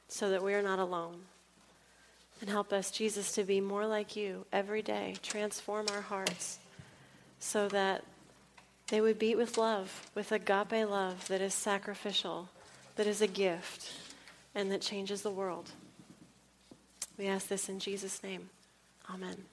so 0.08 0.30
that 0.30 0.42
we 0.42 0.54
are 0.54 0.62
not 0.62 0.78
alone. 0.78 1.20
And 2.40 2.50
help 2.50 2.72
us, 2.72 2.90
Jesus, 2.90 3.32
to 3.32 3.44
be 3.44 3.60
more 3.60 3.86
like 3.86 4.16
you 4.16 4.44
every 4.52 4.82
day. 4.82 5.14
Transform 5.22 5.86
our 5.92 6.02
hearts 6.02 6.58
so 7.38 7.68
that 7.68 8.04
they 8.88 9.00
would 9.00 9.18
beat 9.18 9.36
with 9.36 9.56
love, 9.56 10.10
with 10.14 10.30
agape 10.30 10.88
love 10.88 11.26
that 11.28 11.40
is 11.40 11.54
sacrificial, 11.54 12.48
that 12.96 13.06
is 13.06 13.22
a 13.22 13.26
gift, 13.26 13.92
and 14.54 14.70
that 14.70 14.82
changes 14.82 15.22
the 15.22 15.30
world. 15.30 15.70
We 17.16 17.26
ask 17.26 17.48
this 17.48 17.68
in 17.68 17.78
Jesus' 17.78 18.22
name. 18.22 18.50
Amen. 19.08 19.44